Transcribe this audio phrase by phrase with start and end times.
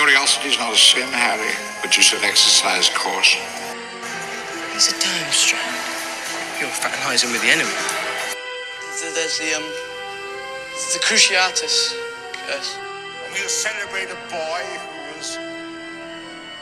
[0.00, 3.42] Curiosity's not a sin, Harry, but you should exercise caution.
[4.72, 5.60] He's a time strap.
[6.58, 7.68] You're fraternizing with the enemy.
[8.96, 9.62] There's the, um,
[10.94, 11.92] the Cruciatus
[12.32, 12.78] curse.
[12.80, 15.36] And we'll celebrate a boy who was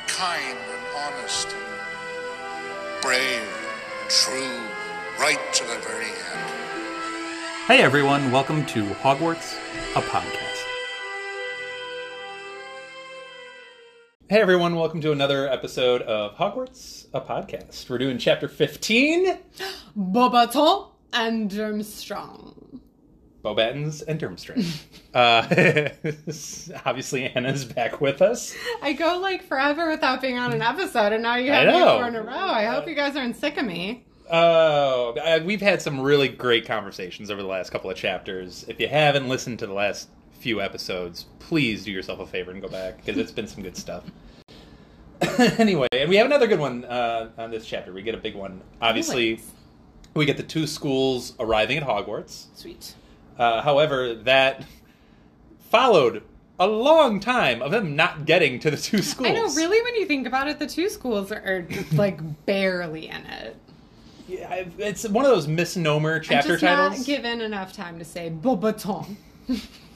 [0.08, 3.46] kind and honest and brave
[4.02, 4.58] and true,
[5.20, 6.50] right to the very end.
[7.68, 9.56] Hey everyone, welcome to Hogwarts,
[9.94, 10.67] a podcast.
[14.30, 17.88] Hey everyone, welcome to another episode of Hogwarts, a podcast.
[17.88, 19.38] We're doing chapter 15,
[19.98, 22.80] Beauxbatons and Durmstrang.
[23.42, 24.82] Beauxbatons and Durmstrang.
[26.74, 28.54] uh, obviously Anna's back with us.
[28.82, 31.96] I go like forever without being on an episode, and now you have me know.
[31.96, 32.34] four in a row.
[32.34, 34.04] I hope you guys aren't sick of me.
[34.30, 38.66] Uh, uh, we've had some really great conversations over the last couple of chapters.
[38.68, 42.62] If you haven't listened to the last few episodes, please do yourself a favor and
[42.62, 44.04] go back because it's been some good stuff.
[45.58, 47.92] anyway, and we have another good one uh, on this chapter.
[47.92, 48.60] We get a big one.
[48.80, 49.40] Obviously,
[50.14, 52.46] we get the two schools arriving at Hogwarts.
[52.54, 52.94] Sweet.
[53.36, 54.64] Uh, however, that
[55.70, 56.22] followed
[56.60, 59.28] a long time of them not getting to the two schools.
[59.28, 63.08] I know, really, when you think about it, the two schools are, are like barely
[63.08, 63.56] in it.
[64.28, 66.98] Yeah, it's one of those misnomer chapter I'm just titles.
[66.98, 69.16] not given enough time to say Beauxbatons.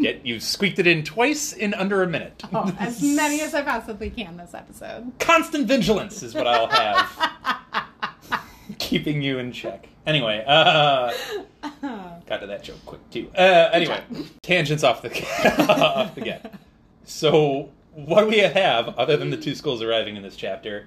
[0.00, 2.42] Yet you squeaked it in twice in under a minute.
[2.52, 5.12] Oh, as many as I possibly can this episode.
[5.18, 8.40] Constant vigilance is what I'll have.
[8.78, 9.88] Keeping you in check.
[10.06, 11.12] Anyway, uh,
[12.26, 13.30] got to that joke quick too.
[13.36, 14.02] Uh, anyway,
[14.42, 15.10] tangents off the
[15.68, 16.54] off the get.
[17.04, 20.86] So what we have, other than the two schools arriving in this chapter,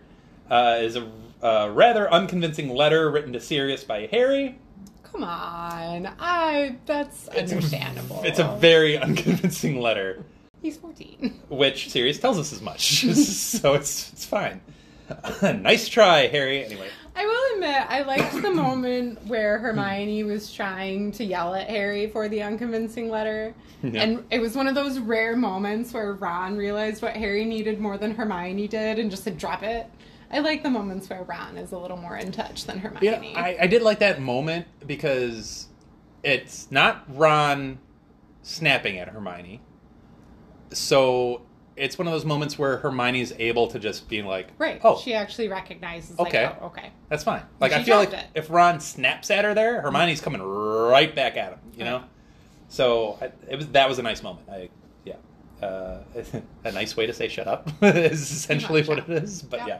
[0.49, 1.09] uh, is a,
[1.41, 4.57] a rather unconvincing letter written to Sirius by Harry.
[5.13, 8.21] Come on, I that's understandable.
[8.25, 10.23] It's a very unconvincing letter.
[10.61, 11.39] he's fourteen.
[11.49, 13.05] which Sirius tells us as much.
[13.15, 14.59] so it's it's fine.
[15.41, 16.65] nice try, Harry.
[16.65, 21.69] Anyway, I will admit, I liked the moment where Hermione was trying to yell at
[21.69, 23.53] Harry for the unconvincing letter.
[23.83, 24.01] Yeah.
[24.01, 27.97] And it was one of those rare moments where Ron realized what Harry needed more
[27.97, 29.87] than Hermione did and just said, drop it.
[30.33, 33.35] I like the moments where Ron is a little more in touch than yeah, Hermione.
[33.35, 35.67] I, I did like that moment because
[36.23, 37.77] it's not Ron
[38.41, 39.61] snapping at Hermione.
[40.71, 41.41] So
[41.75, 44.79] it's one of those moments where Hermione's able to just be like, right.
[44.83, 46.45] oh, She actually recognizes, Okay.
[46.45, 46.91] like, oh, okay.
[47.09, 47.43] that's fine.
[47.59, 48.25] Like She I feel like it.
[48.35, 51.59] if Ron snaps at her there, Hermione's coming right back at him.
[51.77, 52.03] You know.
[52.69, 54.47] So I, it was that was a nice moment.
[54.49, 54.69] I
[55.05, 55.15] yeah,
[55.61, 55.99] uh,
[56.63, 59.41] a nice way to say shut up is essentially what it is.
[59.43, 59.67] But Yeah.
[59.67, 59.79] yeah.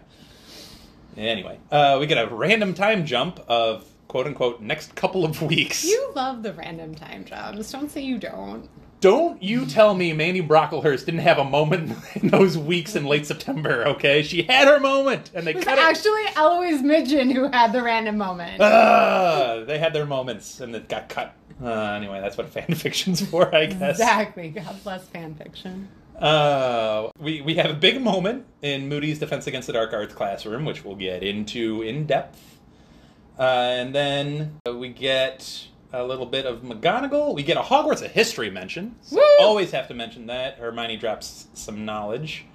[1.18, 5.84] Anyway, uh, we get a random time jump of quote unquote next couple of weeks.
[5.86, 7.72] You love the random time jumps.
[7.72, 8.70] Don't say you don't.
[9.00, 13.26] Don't you tell me Mandy Brocklehurst didn't have a moment in those weeks in late
[13.26, 13.86] September?
[13.86, 15.82] Okay, she had her moment, and they It was cut it.
[15.84, 18.62] actually Eloise Midgen who had the random moment.
[18.62, 21.36] Ah, they had their moments and it got cut.
[21.62, 23.92] Uh, anyway, that's what fan fiction's for, I guess.
[24.00, 24.50] exactly.
[24.52, 25.90] God bless fan fiction.
[26.18, 30.66] Uh, we we have a big moment in Moody's Defense Against the Dark Arts classroom,
[30.66, 32.60] which we'll get into in depth.
[33.38, 37.36] Uh, and then we get a little bit of McGonagall.
[37.36, 38.96] We get a Hogwarts a history mention.
[39.02, 39.24] So Woo!
[39.46, 40.58] always have to mention that.
[40.58, 42.46] Hermione drops some knowledge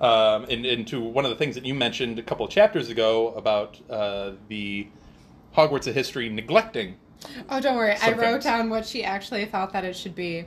[0.00, 3.28] um, in, into one of the things that you mentioned a couple of chapters ago
[3.34, 4.88] about uh, the
[5.56, 6.96] Hogwarts a history neglecting
[7.48, 7.94] Oh, don't worry.
[7.94, 8.44] I wrote things.
[8.44, 10.46] down what she actually thought that it should be.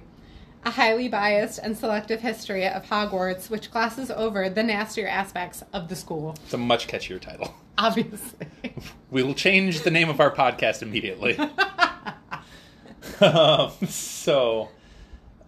[0.63, 5.89] A highly biased and selective history of Hogwarts, which glosses over the nastier aspects of
[5.89, 6.35] the school.
[6.44, 7.55] It's a much catchier title.
[7.77, 8.47] Obviously.
[9.09, 11.38] We'll change the name of our podcast immediately.
[13.19, 14.69] um, so,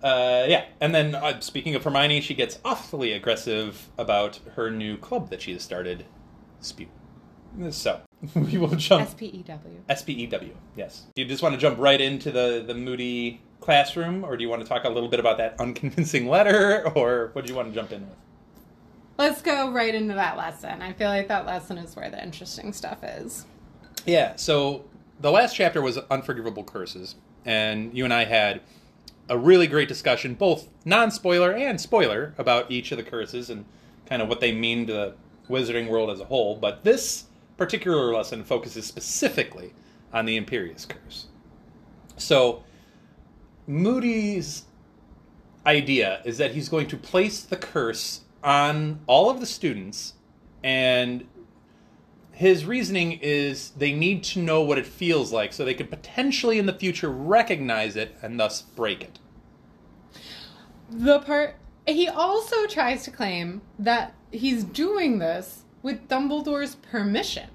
[0.02, 0.66] uh, yeah.
[0.82, 5.42] And then, uh, speaking of Hermione, she gets awfully aggressive about her new club that
[5.42, 6.06] she has started,
[6.60, 6.88] Spew.
[7.70, 8.02] So,
[8.36, 9.04] we will jump.
[9.04, 9.80] S P E W.
[9.90, 11.04] SPEW, yes.
[11.16, 14.50] Do you just want to jump right into the, the Moody classroom, or do you
[14.50, 17.70] want to talk a little bit about that unconvincing letter, or what do you want
[17.70, 18.18] to jump in with?
[19.18, 20.82] Let's go right into that lesson.
[20.82, 23.46] I feel like that lesson is where the interesting stuff is.
[24.06, 24.86] Yeah, so
[25.20, 27.16] the last chapter was Unforgivable Curses,
[27.46, 28.62] and you and I had
[29.30, 33.66] a really great discussion, both non spoiler and spoiler, about each of the curses and
[34.06, 35.16] kind of what they mean to the
[35.50, 36.56] wizarding world as a whole.
[36.56, 37.26] But this
[37.58, 39.74] particular lesson focuses specifically
[40.12, 41.28] on the Imperius Curse.
[42.18, 42.64] So,
[43.68, 44.64] Moody's
[45.66, 50.14] idea is that he's going to place the curse on all of the students
[50.64, 51.26] and
[52.34, 56.58] his reasoning is they need to know what it feels like so they could potentially
[56.58, 59.20] in the future recognize it and thus break it.
[60.90, 61.56] The part
[61.86, 67.50] He also tries to claim that he's doing this with Dumbledore's permission.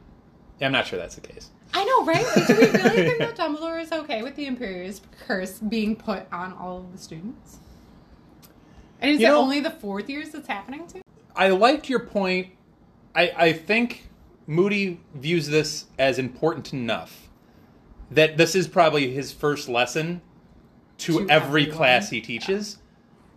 [0.61, 1.51] I'm not sure that's the case.
[1.75, 2.27] I know, right?
[2.47, 6.53] Do we really think that Dumbledore is okay with the Imperius curse being put on
[6.55, 7.59] all of the students?
[9.01, 11.01] And is You it know- only the fourth years that's happening to?
[11.37, 12.49] I liked your point.
[13.15, 14.09] I, I think
[14.47, 17.29] Moody views this as important enough
[18.11, 20.21] that this is probably his first lesson
[20.99, 21.77] to, To every everyone.
[21.77, 22.79] class he teaches.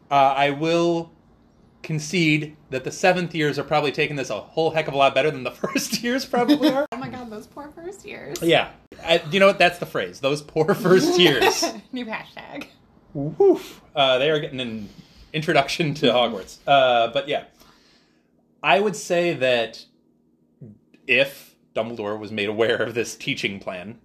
[0.10, 1.12] Uh, I will
[1.84, 5.14] concede that the seventh years are probably taking this a whole heck of a lot
[5.14, 6.86] better than the first years probably are.
[6.92, 8.42] Oh my god, those poor first years.
[8.42, 8.70] yeah.
[9.04, 9.58] I, you know what?
[9.58, 10.20] That's the phrase.
[10.20, 11.64] Those poor first years.
[11.92, 12.68] New hashtag.
[13.14, 13.82] Woof.
[13.96, 14.90] Uh, they are getting an
[15.34, 16.60] introduction to Hogwarts.
[16.68, 17.46] Uh, but yeah,
[18.62, 19.84] I would say that
[21.08, 24.00] if Dumbledore was made aware of this teaching plan,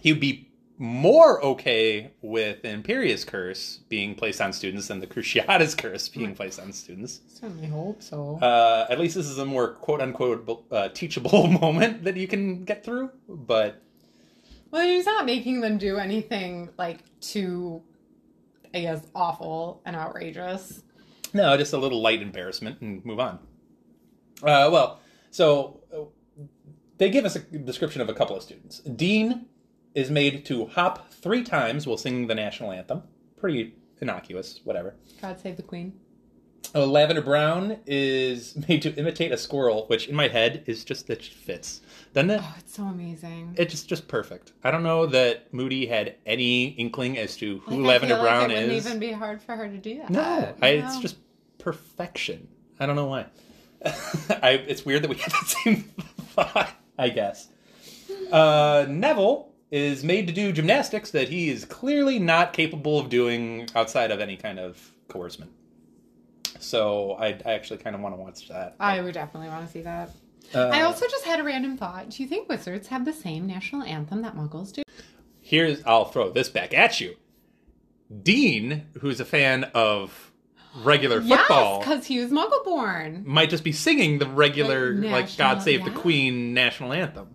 [0.00, 5.76] he would be more okay with Imperius Curse being placed on students than the Cruciatus
[5.78, 7.20] Curse being placed on students.
[7.28, 8.38] Certainly hope so.
[8.42, 12.64] Uh, at least this is a more quote unquote uh, teachable moment that you can
[12.64, 13.10] get through.
[13.28, 13.80] But
[14.70, 17.82] well, he's not making them do anything like too,
[18.74, 20.82] I guess, awful and outrageous.
[21.32, 23.38] No, just a little light embarrassment and move on.
[24.42, 25.00] Uh, well,
[25.30, 26.42] so uh,
[26.98, 28.80] they give us a description of a couple of students.
[28.80, 29.46] Dean
[29.94, 33.02] is made to hop three times while singing the national anthem.
[33.36, 34.94] Pretty innocuous, whatever.
[35.20, 35.94] God save the queen.
[36.74, 41.08] Uh, Lavender Brown is made to imitate a squirrel, which in my head is just
[41.08, 41.80] it just fits,
[42.12, 42.40] doesn't it?
[42.42, 43.54] Oh, it's so amazing.
[43.56, 44.52] It's just just perfect.
[44.64, 48.32] I don't know that Moody had any inkling as to who Like, Lavender feel like
[48.32, 50.10] Brown it wouldn't even be hard for her to do that.
[50.10, 51.16] No, I, it's just
[51.58, 52.48] perfection.
[52.80, 53.26] I don't know why.
[53.84, 55.76] I, it's weird that we have the same
[56.32, 56.70] thought.
[56.98, 57.48] I guess.
[58.32, 63.66] Uh, Neville is made to do gymnastics that he is clearly not capable of doing
[63.74, 65.50] outside of any kind of coercement.
[66.60, 68.76] So I, I actually kind of want to watch that.
[68.78, 70.10] I would definitely want to see that.
[70.54, 72.10] Uh, I also just had a random thought.
[72.10, 74.82] Do you think wizards have the same national anthem that muggles do?
[75.40, 77.16] here's I'll throw this back at you.
[78.22, 80.32] Dean, who's a fan of
[80.82, 83.24] regular football, Yes, because he was muggle born.
[83.26, 85.90] might just be singing the regular Like like God national- Save the.
[85.90, 87.34] Queen national anthem.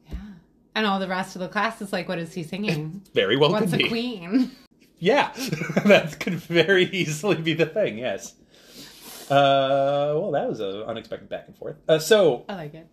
[0.80, 3.02] And all the rest of the class is like, what is he singing?
[3.14, 3.90] Very well What's could a be.
[3.90, 4.52] queen?
[5.02, 5.32] Yeah,
[5.86, 7.98] that could very easily be the thing.
[7.98, 8.34] Yes.
[9.30, 11.78] Uh, well, that was an unexpected back and forth.
[11.88, 12.86] Uh, so, I like it.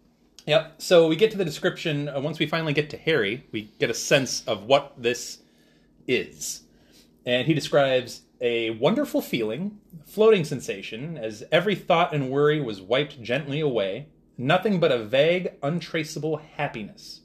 [0.46, 0.74] yep.
[0.78, 2.08] So we get to the description.
[2.08, 5.38] Uh, once we finally get to Harry, we get a sense of what this
[6.06, 6.62] is,
[7.24, 13.20] and he describes a wonderful feeling, floating sensation, as every thought and worry was wiped
[13.20, 14.06] gently away.
[14.38, 17.22] Nothing but a vague, untraceable happiness,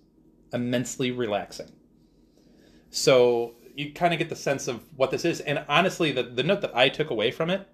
[0.54, 1.72] immensely relaxing.
[2.90, 5.40] So you kind of get the sense of what this is.
[5.42, 7.68] And honestly, the, the note that I took away from it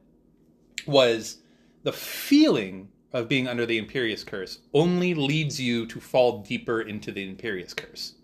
[0.85, 1.38] was
[1.83, 7.12] the feeling of being under the Imperius Curse only leads you to fall deeper into
[7.12, 8.15] the Imperius Curse.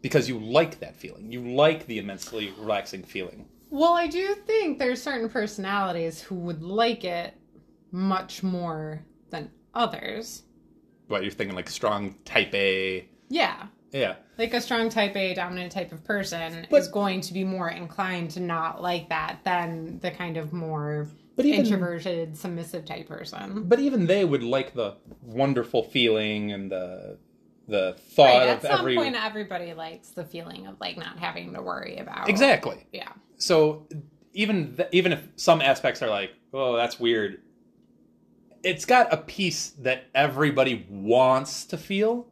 [0.00, 1.30] Because you like that feeling.
[1.32, 3.46] You like the immensely relaxing feeling.
[3.70, 7.34] Well, I do think there's certain personalities who would like it
[7.90, 10.44] much more than others.
[11.08, 13.08] What you're thinking, like strong type A.
[13.28, 13.66] Yeah.
[13.92, 14.16] Yeah.
[14.36, 17.70] Like a strong type A dominant type of person But- is going to be more
[17.70, 23.08] inclined to not like that than the kind of more But even- introverted, submissive type
[23.08, 23.64] person.
[23.66, 27.18] But even they would like the wonderful feeling and the
[27.66, 31.18] the thought Right, of at some every point, everybody likes the feeling of like not
[31.18, 32.86] having to worry about exactly.
[32.94, 33.86] Yeah, so
[34.32, 37.42] even th- even if some aspects are like, oh, that's weird,
[38.62, 42.26] it's got a piece that everybody wants to feel,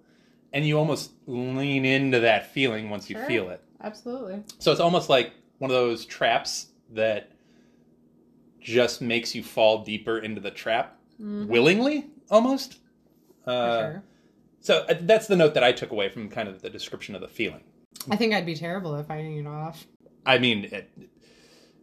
[0.57, 3.27] and you almost lean into that feeling once you Sure.
[3.27, 3.63] feel it.
[3.83, 4.43] absolutely.
[4.59, 7.31] So it's almost like one of those traps that
[8.59, 12.79] just makes you fall deeper into the trap willingly, almost.
[13.45, 14.03] For Uh, sure.
[14.61, 17.21] So uh, that's the note that I took away from kind of the description of
[17.21, 17.63] the feeling.
[18.11, 19.87] I think I'd be terrible at fighting it off.
[20.25, 20.91] I mean, it,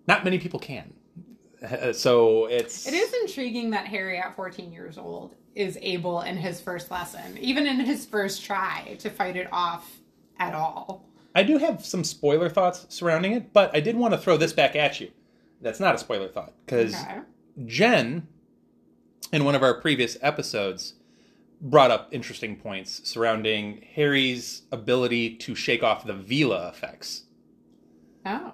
[0.07, 0.93] not many people can.
[1.63, 6.37] Uh, So it's It is intriguing that Harry, at 14 years old, is able in
[6.37, 9.99] his first lesson, even in his first try, to fight it off
[10.39, 11.05] at all.
[11.35, 14.53] I do have some spoiler thoughts surrounding it, but I did want to throw this
[14.53, 15.11] back at you.
[15.61, 17.19] That's not a spoiler thought because Okay.
[17.65, 18.27] Jen,
[19.31, 20.95] in one of our previous episodes,
[21.61, 27.23] brought up interesting points surrounding Harry's ability to shake off the Veela effects.
[28.25, 28.51] Oh.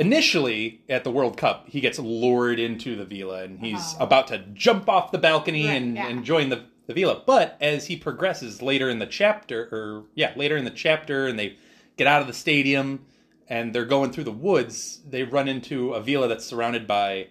[0.00, 4.04] Initially, at the World Cup, he gets lured into the Veela and he's Oh.
[4.04, 6.08] about to jump off the balcony Right, and, yeah.
[6.08, 7.24] and join the, the Veela.
[7.26, 11.38] But as he progresses later in the chapter, or yeah, later in the chapter, and
[11.38, 11.56] they
[11.96, 13.04] get out of the stadium
[13.48, 17.28] and they're going through the woods, they run into a Veela that's surrounded by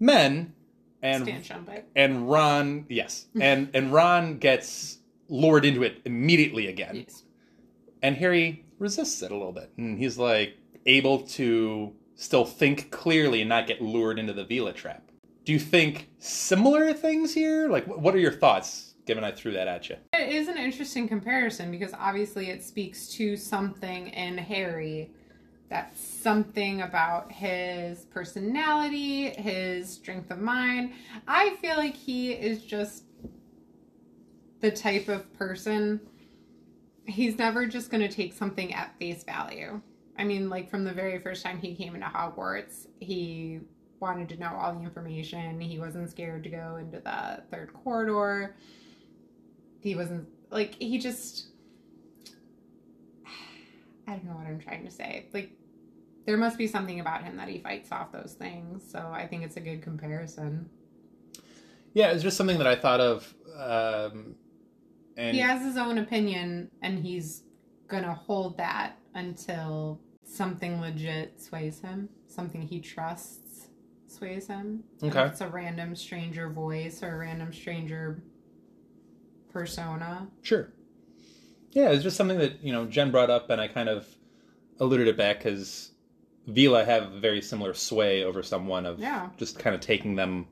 [0.00, 0.54] men,
[1.02, 1.82] and Stan Shunpike.
[1.94, 4.98] and Ron, yes, and and Ron gets
[5.28, 7.22] lured into it immediately again, Yes.
[8.02, 13.40] and Harry resists it a little bit, and he's like able to still think clearly
[13.40, 15.10] and not get lured into the Veela trap.
[15.44, 17.68] Do you think similar things here?
[17.68, 18.94] Like, what are your thoughts?
[19.06, 19.96] Given I threw that at you.
[20.12, 25.10] It is an interesting comparison because obviously it speaks to something in Harry
[25.70, 30.92] that's something about his personality, his strength of mind.
[31.26, 33.04] I feel like he is just
[34.60, 36.00] the type of person
[37.08, 39.80] he's never just going to take something at face value.
[40.18, 43.60] I mean, like from the very first time he came into Hogwarts, he
[44.00, 45.60] wanted to know all the information.
[45.60, 48.56] He wasn't scared to go into the third corridor.
[49.80, 51.48] He wasn't like he just
[54.08, 55.28] I don't know what I'm trying to say.
[55.32, 55.52] Like
[56.26, 58.84] there must be something about him that he fights off those things.
[58.90, 60.68] So I think it's a good comparison.
[61.94, 63.34] Yeah, it's just something that I thought of.
[63.56, 64.34] Um,
[65.16, 67.44] and he has his own opinion and he's
[67.88, 73.68] gonna hold that until something legit sways him something he trusts
[74.06, 75.20] sways him Okay.
[75.22, 78.22] if it's a random stranger voice or a random stranger
[79.50, 80.72] persona Sure.
[81.72, 84.06] Yeah, it's just something that you know Jen brought up, and I kind of
[84.80, 85.92] alluded it back because
[86.48, 89.28] Veela have a very similar sway over someone of Yeah.
[89.36, 90.46] just kind of taking them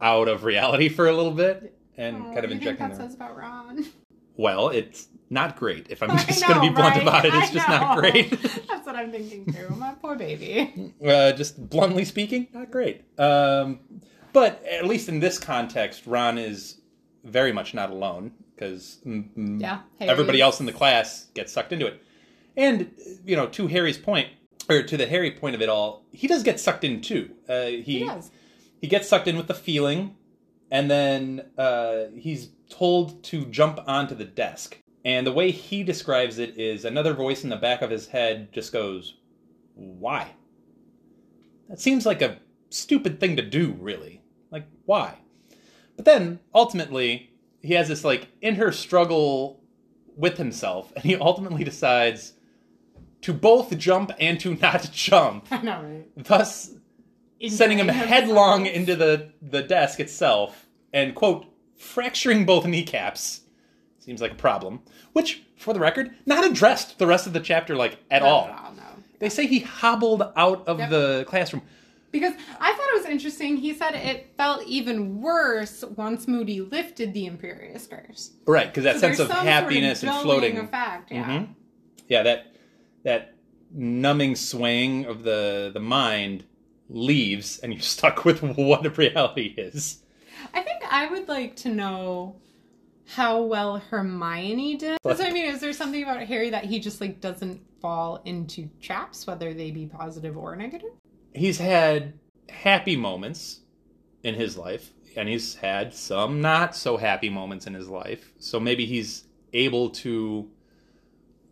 [0.00, 3.06] out of reality for a little bit and Oh, kind of think injecting that them.
[3.08, 3.86] says about ron
[4.36, 5.86] Well, it's not great.
[5.90, 7.02] If I'm I just going to be blunt right?
[7.02, 8.30] about it, it's I just not great.
[8.68, 13.02] that's what i'm thinking too my poor baby uh, just bluntly speaking, not great.
[13.18, 13.80] Um,
[14.32, 16.80] but at least in this context, Ron is
[17.24, 22.02] very much not alone because yeah everybody else in the class gets sucked into it.
[22.56, 22.90] And
[23.24, 24.28] you know, to Harry's point,
[24.68, 27.30] or to the Harry point of it all, he does get sucked in too.
[27.48, 28.30] Uh, he he does
[28.80, 30.16] he gets sucked in with the feeling,
[30.70, 34.78] and then uh, he's told to jump onto the desk.
[35.06, 38.52] And the way he describes it is another voice in the back of his head
[38.52, 39.14] just goes,
[39.74, 40.32] "Why?"
[41.68, 42.38] That seems like a
[42.70, 44.22] stupid thing to do, really.
[44.50, 45.18] Like, why?
[45.94, 47.30] But then ultimately,
[47.62, 49.62] he has this like inner struggle
[50.16, 52.32] with himself, and he ultimately decides
[53.20, 56.72] to both jump and to not jump, i know right thus
[57.48, 61.46] sending him headlong into the, the desk itself and quote
[61.76, 63.42] fracturing both kneecaps
[64.06, 64.80] seems like a problem
[65.12, 68.44] which for the record not addressed the rest of the chapter like at Not all
[68.46, 68.82] at all no
[69.18, 70.90] they say he hobbled out of Yep.
[70.90, 71.62] the classroom
[72.12, 73.56] Because I thought it was interesting.
[73.56, 78.30] He said it felt even worse once Moody lifted the Imperius Curse.
[78.46, 81.10] right because that So sense of happiness sort of and floating effect.
[81.10, 81.24] Yeah.
[81.28, 81.48] Mhm.
[82.08, 82.46] yeah that
[83.04, 83.34] that
[83.72, 86.44] numbing swaying of the the mind
[86.88, 90.02] leaves and you're stuck with what reality is
[90.54, 92.36] I think I would like to know
[93.06, 94.98] how well Hermione did.
[95.04, 95.46] That's what I mean.
[95.46, 99.70] Is there something about Harry that he just like doesn't fall into traps, whether they
[99.70, 100.90] be positive or negative?
[101.34, 102.14] he's had
[102.48, 103.60] happy moments
[104.22, 108.58] in his life and he's had some not so happy moments in his life so
[108.58, 110.48] maybe he's able to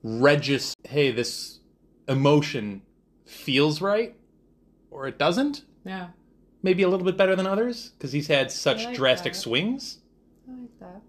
[0.03, 1.61] register hey this
[2.09, 2.81] emotion
[3.27, 4.17] feels right
[4.91, 6.09] or it doesn't Yeah,
[6.63, 9.39] maybe a little bit better than others because he's had such like drastic that.
[9.39, 9.99] swings
[10.49, 11.03] I like that.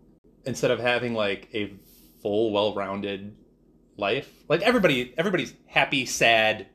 [0.46, 1.74] Instead of having like a
[2.22, 3.36] full well-rounded
[3.98, 6.68] life like everybody everybody's happy sad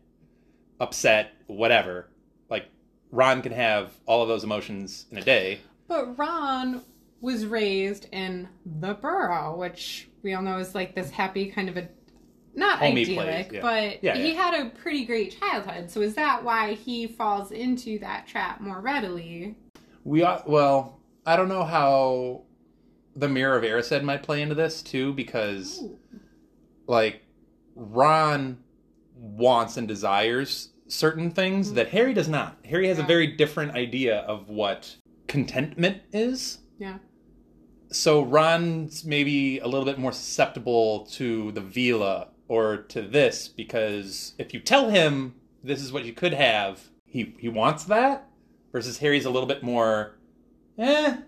[0.79, 2.09] upset whatever
[2.49, 2.67] like
[3.11, 6.83] ron can have all of those emotions in a day But Ron
[7.21, 11.77] was raised in the Burrow, which we all know is like this happy kind of
[11.77, 11.89] a
[12.55, 13.61] not Homey idyllic, place, yeah.
[13.61, 15.91] but Yeah, he had a pretty great childhood.
[15.91, 19.57] So is that why he falls into that trap more readily?
[20.05, 22.43] we are well i don't know how
[23.21, 25.99] the mirror of Erised might play into this too because Ooh.
[26.87, 27.23] like
[27.75, 28.59] ron
[29.15, 34.19] wants and desires certain things that harry does not harry has a very different idea
[34.21, 34.97] of what
[35.29, 36.99] contentment is Yeah.
[37.93, 44.35] so Ron's maybe a little bit more susceptible to the Veela or to this because
[44.39, 48.27] if you tell him this is what you could have, he he wants that.
[48.73, 50.17] Versus Harry's a little bit more,
[50.79, 51.19] eh,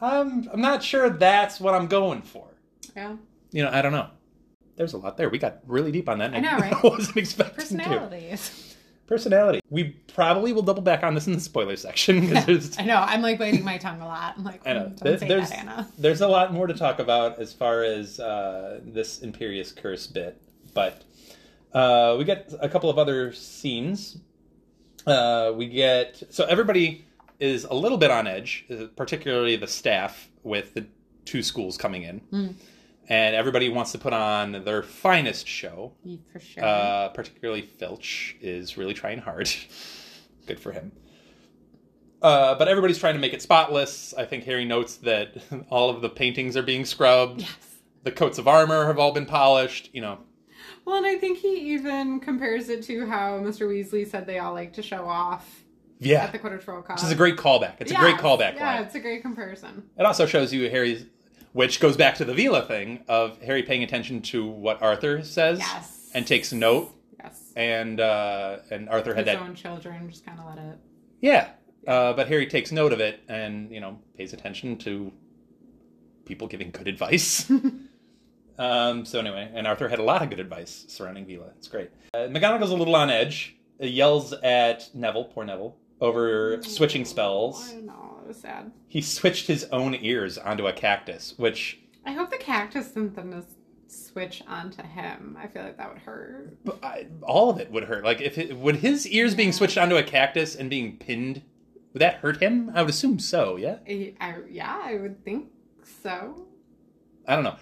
[0.00, 2.46] I'm I'm not sure that's what I'm going for.
[2.96, 3.16] Yeah.
[3.52, 4.08] You know, I don't know.
[4.76, 5.30] There's a lot there.
[5.30, 6.34] We got really deep on that.
[6.34, 6.72] and I know, right?
[6.74, 7.84] I wasn't expecting to.
[7.84, 8.62] Personalities.
[9.06, 9.60] Personality.
[9.70, 9.84] We
[10.14, 12.96] probably will double back on this in the spoiler section because there's I know.
[12.96, 14.34] I'm like biting my tongue a lot.
[14.36, 14.80] I'm like, I know.
[14.86, 15.88] "Mm, don't There's, that, Anna.
[15.96, 20.42] there's a lot more to talk about as far as uh, this Imperius Curse bit,
[20.74, 21.04] but
[21.72, 24.18] uh, we get a couple of other scenes.
[25.06, 27.05] uh, we get so everybody
[27.40, 30.86] is a little bit on edge, uh, particularly the staff with the
[31.24, 32.56] two schools coming in,
[33.08, 35.92] and everybody wants to put on their finest show.
[36.32, 36.64] For sure.
[36.64, 39.50] Uh, particularly Filch is really trying hard.
[40.46, 40.92] Good for him.
[42.22, 44.14] Uh, but everybody's trying to make it spotless.
[44.16, 45.36] I think Harry notes that
[45.70, 47.42] all of the paintings are being scrubbed.
[47.42, 47.56] yes.
[48.04, 49.90] The coats of armor have all been polished.
[49.92, 50.18] You know,
[50.84, 53.66] Well, and I think he even compares it to how Mr.
[53.68, 55.64] Weasley said they all like to show off
[55.98, 56.96] yeah, at the Quidditch World Cup.
[56.96, 57.74] this is a great callback.
[57.80, 58.82] It's a great callback Yeah, line.
[58.84, 59.84] it's a great comparison.
[59.98, 61.06] It also shows you Harry's,
[61.52, 65.58] which goes back to the Veela thing of Harry paying attention to what Arthur says
[65.58, 66.10] Yes.
[66.14, 66.92] and takes note.
[67.18, 67.52] Yes.
[67.56, 70.78] And uh, and Arthur had His that own children just kind of let it.
[71.20, 71.48] Yeah,
[71.88, 75.12] uh, but Harry takes note of it and you know pays attention to
[76.26, 77.50] people giving good advice.
[78.58, 81.50] um, so anyway, and Arthur had a lot of good advice surrounding Veela.
[81.56, 81.90] It's great.
[82.14, 83.56] Uh, McGonagall's a little on edge.
[83.82, 86.64] Uh, yells at Neville, poor Neville, over mm.
[86.64, 87.72] switching spells.
[87.72, 88.72] I know, it was sad.
[88.88, 93.44] He switched his own ears onto a cactus, which I hope the cactus didn't then
[93.88, 95.36] switch onto him.
[95.40, 96.56] I feel like that would hurt.
[96.64, 98.04] but I, all of it would hurt.
[98.04, 101.42] Like if it, would his ears being switched onto a cactus and being pinned,
[101.92, 102.70] would that hurt him?
[102.74, 103.56] I would assume so.
[103.56, 103.78] Yeah.
[103.88, 105.50] I, I- yeah, I would think
[106.02, 106.46] so.
[107.26, 107.56] I don't know.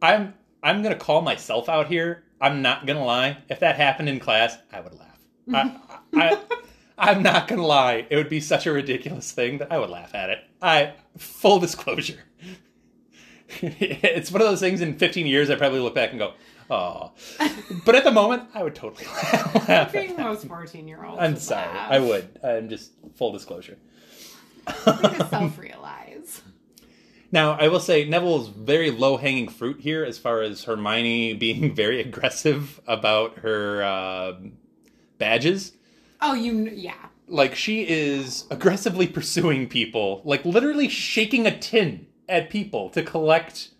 [0.00, 2.24] I'm I'm gonna call myself out here.
[2.40, 3.38] I'm not gonna lie.
[3.48, 5.18] If that happened in class, I would laugh.
[5.52, 5.76] I,
[6.14, 6.38] I,
[6.98, 8.06] I'm not gonna lie.
[8.10, 10.38] It would be such a ridiculous thing that I would laugh at it.
[10.60, 12.24] I full disclosure.
[13.60, 14.80] it's one of those things.
[14.80, 16.34] In 15 years, I probably look back and go,
[16.70, 17.12] "Oh,"
[17.84, 19.06] but at the moment, I would totally
[19.68, 19.92] laugh.
[19.92, 20.26] Think that.
[20.26, 21.18] most 14 year olds.
[21.20, 21.66] I'm sorry.
[21.66, 21.92] laugh.
[21.92, 22.38] I would.
[22.44, 23.78] I'm just full disclosure.
[24.84, 26.42] self realize.
[27.30, 31.74] Now, I will say Neville's very low hanging fruit here as far as Hermione being
[31.74, 34.52] very aggressive about her um
[35.18, 35.72] badges.
[36.20, 36.94] Oh, you, yeah.
[37.28, 43.70] Like, she is aggressively pursuing people, like, literally shaking a tin at people to collect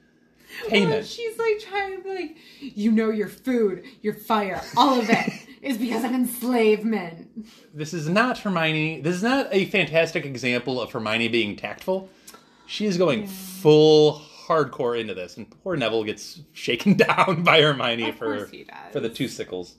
[0.63, 1.07] Well, payment.
[1.07, 5.33] she's like trying to like, you know, your food, your fire, all of it
[5.63, 7.47] is because of enslavement.
[7.75, 9.01] This is not Hermione.
[9.01, 12.09] This is not a fantastic example of Hermione being tactful.
[12.67, 18.11] She is going full hardcore into this, and poor Neville gets shaken down by Hermione
[18.11, 18.51] Of for,
[18.93, 19.75] for the two sickles.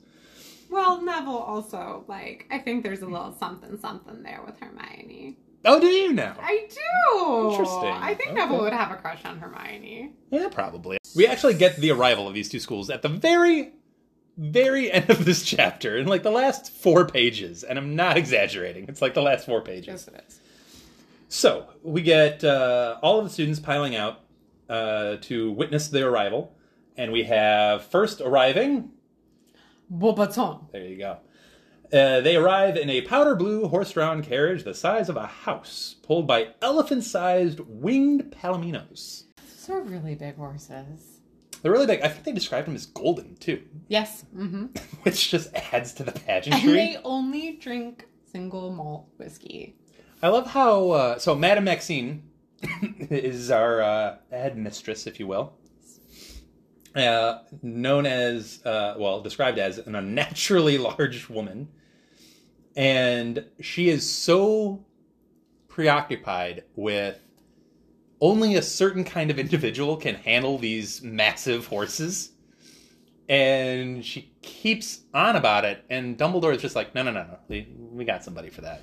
[0.70, 5.36] Well, Neville also, like, I think there's a little something something there with Hermione.
[5.64, 6.32] Oh, do you know?
[6.40, 7.50] I do.
[7.50, 7.90] Interesting.
[7.90, 8.38] I think Okay.
[8.38, 10.12] Neville would have a crush on Hermione.
[10.30, 10.98] Yeah, probably.
[11.14, 13.72] We actually get the arrival of these two schools at the very,
[14.38, 18.86] very end of this chapter, in like the last four pages, and I'm not exaggerating.
[18.88, 19.88] It's like the last four pages.
[19.88, 20.40] Yes, it is.
[21.28, 24.20] So we get uh, all of the students piling out
[24.68, 26.56] uh, to witness the arrival,
[26.96, 28.92] and we have first arriving.
[29.92, 30.70] Beauxbatons.
[30.72, 31.18] There you go.
[31.92, 36.26] Uh, they arrive in a powder blue horse-drawn carriage the size of a house, pulled
[36.26, 39.24] by elephant-sized winged palominos.
[39.36, 41.20] Those are really big horses.
[41.62, 42.00] They're really big.
[42.02, 43.62] I think they described them as golden too.
[43.88, 44.24] Yes.
[44.34, 44.66] Mm-hmm.
[45.02, 46.72] which just adds to the And pageantry.
[46.72, 49.76] they only drink single malt whiskey.
[50.22, 52.22] I love how uh, so Madame Maxime
[53.10, 55.54] is our uh, headmistress, if you will,
[56.94, 61.68] uh, known as uh, well described as an unnaturally large woman,
[62.76, 64.84] and she is so
[65.68, 67.18] preoccupied with
[68.20, 72.32] only a certain kind of individual can handle these massive horses.
[73.28, 77.38] And she keeps on about it, and Dumbledore is just like, no, no, no, no,
[77.48, 78.82] we, we got somebody for that.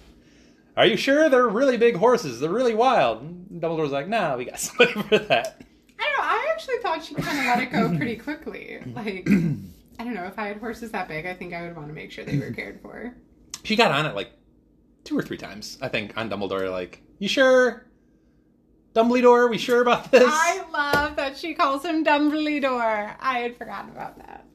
[0.77, 2.39] Are you sure they're really big horses?
[2.39, 3.23] They're really wild.
[3.23, 5.61] And Dumbledore's like, no, we got somebody for that.
[5.99, 6.23] I don't know.
[6.23, 8.79] I actually thought she kind of let it go pretty quickly.
[8.95, 9.27] Like,
[9.99, 10.25] I don't know.
[10.25, 12.37] If I had horses that big, I think I would want to make sure they
[12.37, 13.15] were cared for.
[13.63, 14.31] She got on it like
[15.03, 16.69] two or three times, I think, on Dumbledore.
[16.71, 17.87] Like, you sure?
[18.93, 20.23] Dumbledore, are we sure about this?
[20.25, 23.15] I love that she calls him Dumbledore.
[23.19, 24.45] I had forgotten about that.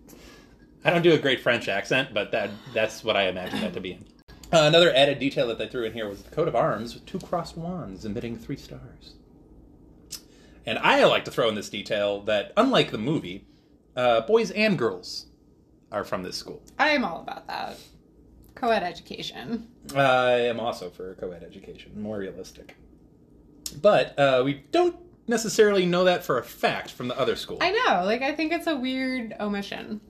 [0.85, 3.81] I don't do a great French accent, but that that's what I imagine that to
[3.81, 3.99] be.
[4.53, 7.07] Uh, another added detail that they threw in here was the coat of arms with
[7.07, 9.15] two crossed wands emitting three stars.
[10.67, 13.47] And I like to throw in this detail that, unlike the movie,
[13.97, 15.27] uh, boys and girls
[15.91, 16.63] are from this school.
[16.79, 17.77] I am all about that.
[18.55, 19.69] Co-ed education.
[19.97, 22.77] I am also for co-ed education, more realistic.
[23.81, 24.97] But uh, we don't
[25.27, 27.59] necessarily know that for a fact from the other school.
[27.61, 28.05] I know.
[28.05, 30.01] Like, I think it's a weird omission.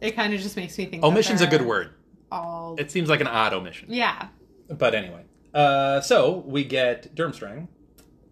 [0.00, 1.04] It kind of just makes me think.
[1.04, 1.94] Omission's a good word.
[2.32, 2.74] All.
[2.78, 3.86] It seems like an odd omission.
[3.90, 4.28] yeah.
[4.68, 7.68] But anyway, uh, so we get Durmstrang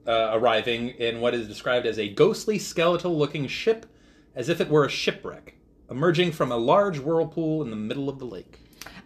[0.06, 3.86] uh, arriving in what is described as a ghostly, skeletal-looking ship,
[4.34, 5.54] as if it were a shipwreck,
[5.90, 8.58] emerging from a large whirlpool in the middle of the lake.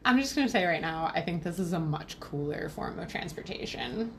[0.04, 2.98] I'm just going to say right now, I think this is a much cooler form
[2.98, 4.12] of transportation.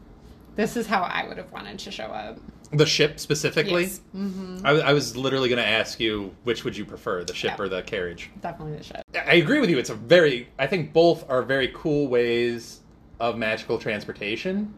[0.56, 2.40] This is how I would have wanted to show up.
[2.74, 3.84] The ship specifically.
[3.84, 4.02] Yes.
[4.14, 4.66] Mm-hmm.
[4.66, 7.64] I, I was literally going to ask you which would you prefer, the ship Yeah.
[7.64, 8.30] or the carriage.
[8.42, 9.02] Definitely the ship.
[9.16, 9.78] I agree with you.
[9.78, 12.82] It's a very, I think both are very cool ways
[13.20, 14.74] of magical transportation.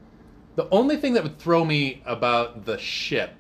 [0.56, 3.32] The only thing that would throw me about the ship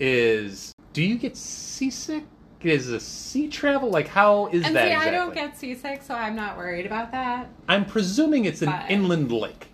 [0.00, 2.24] is do you get seasick?
[2.62, 4.84] Is a sea travel like how is And that?
[4.86, 5.08] see, exactly?
[5.08, 7.50] I don't get seasick, so I'm not worried about that.
[7.68, 9.66] I'm presuming it's an But- inland lake.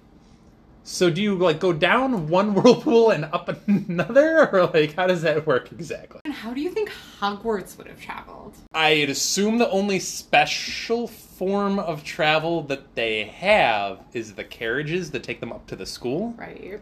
[0.91, 5.23] So do you like go down one whirlpool and up another, or like how does
[5.23, 6.21] that work exactly?
[6.25, 8.57] And how do you think Hogwarts would have traveled?
[8.75, 15.23] I'd assume the only special form of travel that they have is the carriages that
[15.23, 16.35] take them up to the school.
[16.37, 16.81] Right.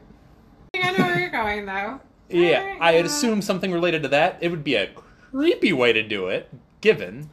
[0.75, 2.01] I think I know where you're going, though.
[2.31, 4.37] Yeah, I'd uh, assume something related to that.
[4.43, 4.91] It would be a
[5.31, 6.51] creepy way to do it,
[6.83, 7.31] given.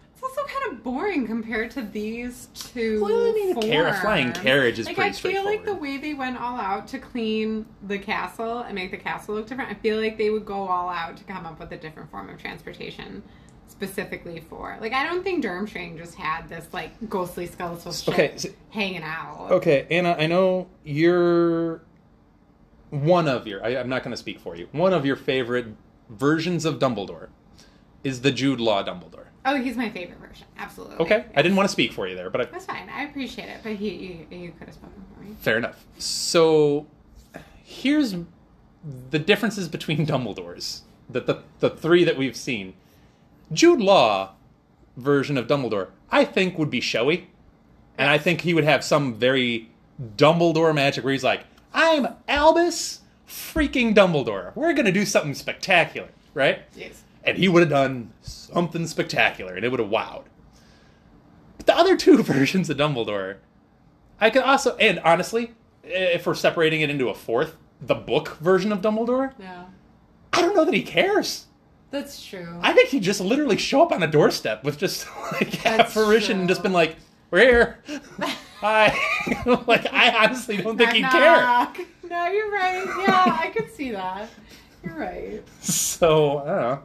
[0.55, 3.03] It's also kind of boring compared to these two.
[3.03, 4.39] Well, I mean, a car- a flying forms.
[4.39, 7.65] carriage is like, pretty I feel like the way they went all out to clean
[7.83, 10.89] the castle and make the castle look different, I feel like they would go all
[10.89, 13.23] out to come up with a different form of transportation
[13.67, 14.77] specifically for.
[14.79, 19.03] Like, I don't think Durmstrang just had this, like, ghostly skeletal ship Okay, so- hanging
[19.03, 19.47] out.
[19.51, 21.81] Okay, Anna, I know you're
[22.91, 23.65] one of your.
[23.65, 24.69] I, I'm not going to speak for you.
[24.71, 25.67] One of your favorite
[26.09, 27.29] versions of Dumbledore
[28.03, 29.24] is the Jude Law Dumbledore.
[29.45, 30.47] Oh, he's my favorite version.
[30.57, 30.97] Absolutely.
[30.97, 32.89] Okay, I didn't want to speak for you there, but I, That's fine.
[32.89, 35.35] I appreciate it, but he, you, you could have spoken for me.
[35.41, 35.85] Fair enough.
[35.99, 36.87] So
[37.63, 38.15] here's
[39.11, 40.81] the differences between Dumbledores.
[41.09, 42.73] The, the the three that we've seen.
[43.53, 44.31] Jude Law
[44.97, 47.27] version of Dumbledore, I think would be showy.
[47.97, 49.69] And I think he would have some very
[50.17, 54.55] Dumbledore magic where he's like, I'm Albus freaking Dumbledore.
[54.55, 56.63] We're gonna do something spectacular, right?
[56.75, 57.03] Yes.
[57.25, 60.25] And he would have done something spectacular and it would have wowed.
[61.57, 63.37] But the other two versions of Dumbledore,
[64.19, 65.51] I could also, and honestly,
[65.83, 69.65] if we're separating it into a fourth, the book version of Dumbledore, Yeah.
[70.33, 71.45] I don't know that he cares.
[71.91, 72.59] That's true.
[72.61, 76.39] I think he'd just literally show up on a doorstep with just like That's apparition
[76.39, 76.97] and just been like,
[77.31, 77.79] "We're here,
[78.59, 78.93] hi."
[79.65, 81.67] like I honestly don't think he'd care.
[82.09, 82.83] No, you're right.
[82.99, 84.29] Yeah, I could see that.
[84.83, 85.41] You're right.
[85.61, 86.81] So I don't know.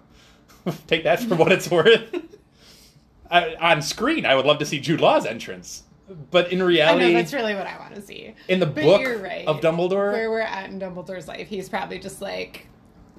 [0.86, 2.14] Take that for what it's worth.
[3.30, 5.84] I, on screen, I would love to see Jude Law's entrance,
[6.32, 8.34] but in I reality, know that's really what I want to see.
[8.48, 9.46] in the But book you're right.
[9.46, 12.66] of Dumbledore, Where we're at in Dumbledore's life, he's probably just like,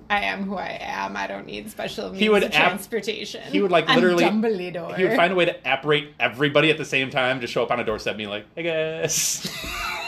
[0.09, 1.15] I am who I am.
[1.15, 3.41] I don't need special means He would ap- transportation.
[3.43, 4.97] he would, like, literally- Dumbledore.
[4.97, 7.71] he would find a way to apparate everybody at the same time, just show up
[7.71, 9.49] on a doorstep, and be like, "Hey guys,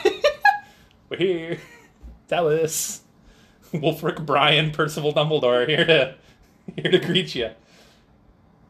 [1.09, 1.57] we're here.
[2.27, 3.01] Dallas, us,
[3.71, 6.15] Wulfric Brian, Percival Dumbledore, here to
[6.75, 7.49] here to greet you."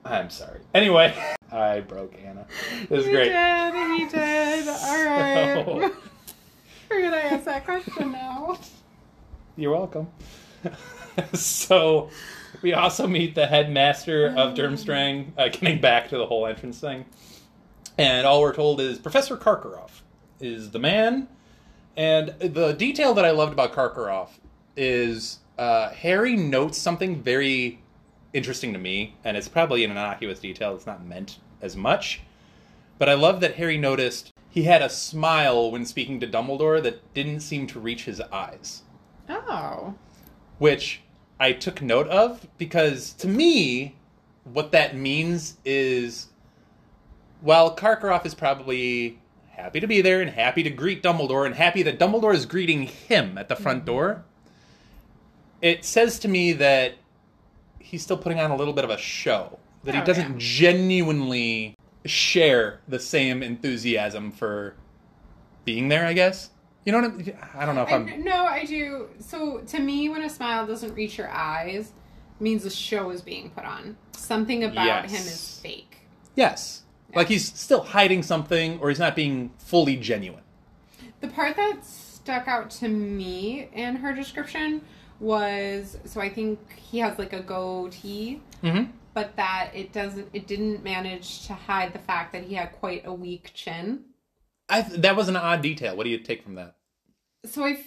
[0.05, 0.59] I'm sorry.
[0.73, 1.13] Anyway,
[1.51, 2.45] I broke Anna.
[2.83, 3.29] It was He great.
[3.29, 3.99] did.
[3.99, 4.67] He did.
[4.67, 5.63] All right.
[5.65, 5.93] So-
[6.89, 8.57] We're gonna ask that question now.
[9.55, 10.07] You're welcome.
[11.33, 12.09] so,
[12.61, 17.05] we also meet the headmaster of Durmstrang, uh, getting back to the whole entrance thing.
[17.97, 20.01] And all we're told is Professor Karkaroff
[20.39, 21.27] is the man.
[21.95, 24.29] And the detail that I loved about Karkaroff
[24.75, 27.82] is uh, Harry notes something very
[28.33, 30.75] interesting to me, and it's probably an innocuous detail.
[30.75, 32.21] It's not meant as much.
[32.97, 37.13] But I love that Harry noticed he had a smile when speaking to Dumbledore that
[37.13, 38.83] didn't seem to reach his eyes
[39.29, 39.95] Oh.
[40.59, 41.01] which
[41.39, 43.95] I took note of because to me,
[44.43, 46.27] what that means is
[47.41, 49.19] while Karkaroff is probably
[49.49, 52.83] happy to be there and happy to greet Dumbledore and happy that Dumbledore is greeting
[52.83, 53.87] him at the front mm-hmm.
[53.87, 54.23] door,
[55.61, 56.95] it says to me that
[57.83, 59.59] he's still putting on a little bit of a show.
[59.83, 60.35] That he Oh, doesn't yeah.
[60.37, 64.75] genuinely share the same enthusiasm for
[65.65, 66.49] being there, I guess.
[66.85, 68.23] You know what I'm, I don't know if I, I'm.
[68.23, 69.07] no, I do.
[69.19, 71.91] So to me, when a smile doesn't reach your eyes,
[72.39, 73.95] means the show is being put on.
[74.13, 75.11] Something about Yes.
[75.11, 75.97] him is fake.
[76.35, 76.83] Yes.
[77.15, 80.41] Like he's still hiding something or he's not being fully genuine.
[81.21, 84.81] The part that stuck out to me in her description
[85.23, 88.91] was so I think he has like a goatee, Mm-hmm.
[89.13, 93.05] but that it doesn't it didn't manage to hide the fact that he had quite
[93.05, 94.05] a weak chin.
[94.69, 95.95] I th- that was an odd detail.
[95.95, 96.75] What do you take from that?
[97.45, 97.77] So I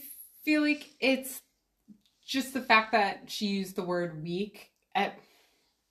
[0.45, 1.41] feel like it's
[2.27, 5.19] just the fact that she used the word weak at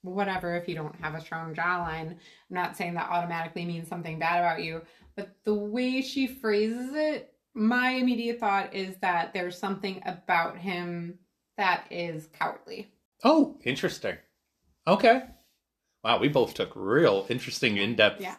[0.02, 2.10] whatever if you don't have a strong jawline.
[2.10, 2.16] I'm
[2.50, 4.82] not saying that automatically means something bad about you,
[5.16, 11.18] but the way she phrases it, my immediate thought is that there's something about him
[11.56, 12.90] that is cowardly.
[13.24, 14.16] Oh, interesting.
[14.86, 15.22] Okay.
[16.04, 18.36] Wow, we both took real interesting in-depth Yeah.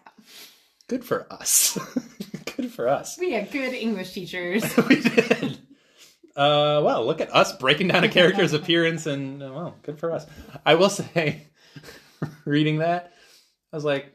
[0.88, 1.78] Good for us.
[2.56, 3.18] Good for us.
[3.20, 4.64] We had good English teachers.
[4.90, 5.58] we did.
[6.36, 10.12] Uh, well, look at us breaking down a character's appearance, and uh, well, good for
[10.12, 10.26] us.
[10.66, 11.48] I will say,
[12.46, 13.12] reading that,
[13.74, 14.14] I was like,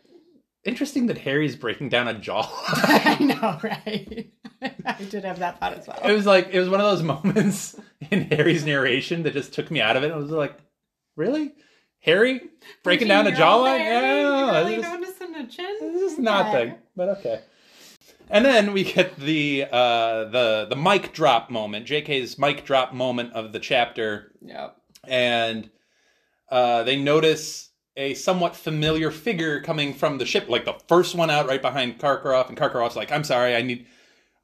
[0.65, 2.43] interesting that Harry's breaking down a jaw.
[2.69, 4.31] I know, right?
[4.87, 5.99] I did have that thought as well.
[6.05, 7.77] it was like it was one of those moments
[8.11, 10.13] in Harry's narration that just took me out of it.
[10.13, 10.57] I was like,
[11.17, 11.53] really,
[12.01, 12.41] Harry
[12.85, 13.79] breaking down a jawline?
[13.81, 15.77] Yeah, really just- noticing a chin?
[15.81, 16.71] This is not Okay.
[16.71, 17.41] thing, but okay.
[18.31, 23.33] And then we get the uh, the the mic drop moment, J.K.'s mic drop moment
[23.35, 24.77] of the chapter, Yep.
[25.07, 25.69] and
[26.51, 31.31] uh, they notice a somewhat familiar figure coming from the ship, like the first one
[31.31, 33.87] out right behind Karkaroff, and Karkaroff's like, "I'm sorry, I need,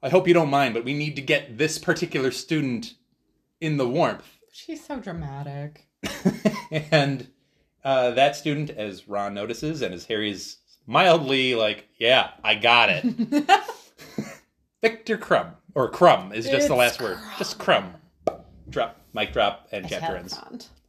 [0.03, 2.93] I hope you don't mind, but we need to get this particular student
[3.59, 5.87] in the warmth." She's so dramatic.
[6.71, 7.27] and
[7.83, 13.03] uh, that student, as Ron notices, and as Harry's mildly like, "Yeah, I got it."
[14.81, 17.17] Viktor Krum or Krum is just the It's last word.
[17.37, 17.93] Just Krum.
[18.69, 20.39] Drop, mic drop, and chapter ends.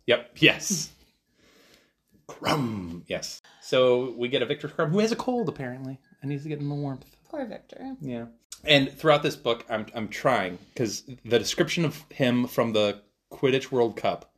[0.06, 0.36] Yep.
[0.36, 0.90] Yes.
[2.30, 3.02] Krum.
[3.06, 3.42] Yes.
[3.60, 6.60] So we get a Viktor Krum who has a cold apparently and needs to get
[6.60, 7.04] in the warmth.
[7.28, 7.96] Poor Viktor.
[8.00, 8.26] Yeah.
[8.64, 13.00] And throughout this book, I'm I'm trying because the description of him from the
[13.32, 14.32] Quidditch World Cup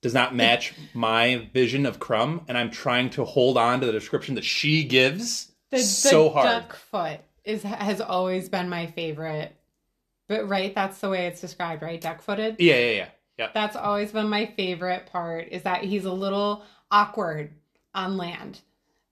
[0.00, 3.92] does not match my vision of Krum, and I'm trying to hold on to the
[3.92, 6.46] description that she gives The, so the hard.
[6.46, 9.54] duck foot is has always been my favorite.
[10.26, 12.00] But right, that's the way it's described, right?
[12.00, 12.56] Duck footed.
[12.58, 13.48] Yeah, yeah, yeah, yeah.
[13.52, 15.48] That's always been my favorite part.
[15.50, 17.52] Is that he's a little awkward
[17.94, 18.60] on land.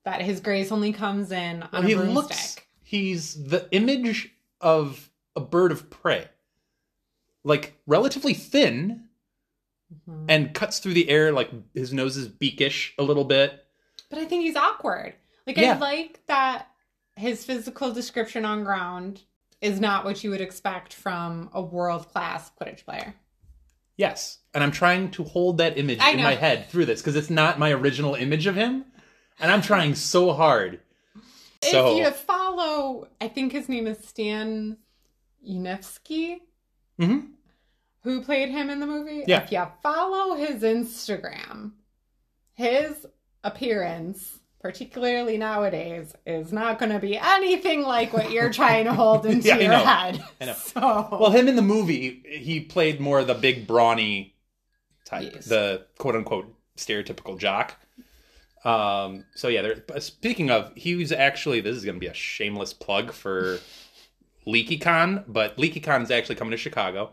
[0.04, 2.14] That his grace only comes in on he a broomstick.
[2.14, 2.56] looks.
[2.82, 4.30] He's the image
[4.60, 6.28] of a bird of prey,
[7.44, 9.08] like relatively thin,
[10.08, 10.24] Mhm.
[10.28, 13.64] and cuts through the air like his nose is beakish a little bit.
[14.10, 15.14] But I think he's awkward.
[15.46, 15.74] Like Yeah.
[15.74, 16.68] I like that
[17.16, 19.22] his physical description on ground
[19.60, 23.14] is not what you would expect from a world class Quidditch player.
[24.02, 26.24] Yes, and I'm trying to hold that image I in know.
[26.24, 28.84] my head through this because it's not my original image of him,
[29.38, 30.80] and I'm trying so hard.
[31.62, 34.78] So If you follow, I think his name is Stan
[35.48, 36.38] Ianevski,
[37.00, 37.30] Mhm.
[38.02, 39.22] who played him in the movie.
[39.28, 39.44] Yeah.
[39.44, 41.74] If you follow his Instagram,
[42.54, 43.06] his
[43.44, 49.26] appearance, particularly nowadays, is not going to be anything like what you're trying to hold
[49.32, 50.24] into Yeah, your head.
[50.40, 50.54] I know.
[50.56, 54.34] So, well, him in the movie, he played more of the big brawny
[55.04, 55.46] type, Yes.
[55.46, 57.76] the quote unquote stereotypical jock.
[58.64, 62.14] Um, so yeah, there, speaking of, he was actually this is going to be a
[62.14, 63.58] shameless plug for
[64.46, 67.12] LeakyCon, but LeakyCon is actually coming to Chicago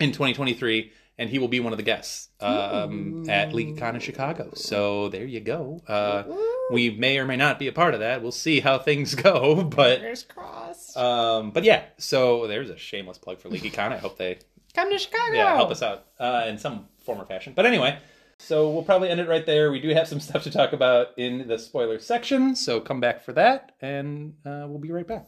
[0.00, 4.50] in 2023, and he will be one of the guests um, at LeakyCon in Chicago.
[4.54, 5.82] So there you go.
[5.86, 6.24] Uh,
[6.72, 8.22] we may or may not be a part of that.
[8.22, 10.96] We'll see how things go, but fingers crossed.
[10.96, 11.84] um, but yeah.
[11.98, 13.92] So there's a shameless plug for LeakyCon.
[13.92, 14.38] I hope they
[14.74, 15.34] Come to Chicago.
[15.34, 17.52] yeah help us out uh, in some form or fashion.
[17.54, 17.98] But anyway.
[18.42, 19.70] So we'll probably end it right there.
[19.70, 23.22] We do have some stuff to talk about in the spoiler section, so come back
[23.22, 25.26] for that, and uh, we'll be right back.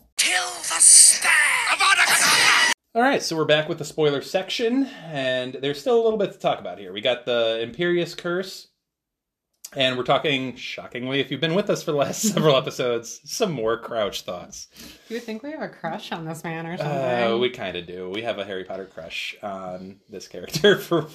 [2.95, 6.33] All right, so we're back with the spoiler section, and there's still a little bit
[6.33, 6.93] to talk about here.
[6.93, 8.69] We got the Imperius Curse,
[9.75, 13.51] and we're talking, shockingly, if you've been with us for the last several episodes, some
[13.51, 14.67] more Crouch thoughts.
[15.09, 17.33] Do you would think we have a crush on this man or something.
[17.33, 18.11] Uh, we kind of do.
[18.11, 21.07] We have a Harry Potter crush on this character for.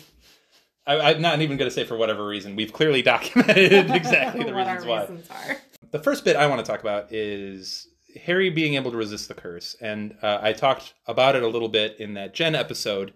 [0.87, 2.55] I, I'm not even going to say for whatever reason.
[2.55, 5.01] We've clearly documented exactly the what reasons our why.
[5.01, 5.57] reasons are.
[5.91, 7.87] The first bit I want to talk about is
[8.25, 11.69] Harry being able to resist the curse, and uh, I talked about it a little
[11.69, 13.13] bit in that Jen episode,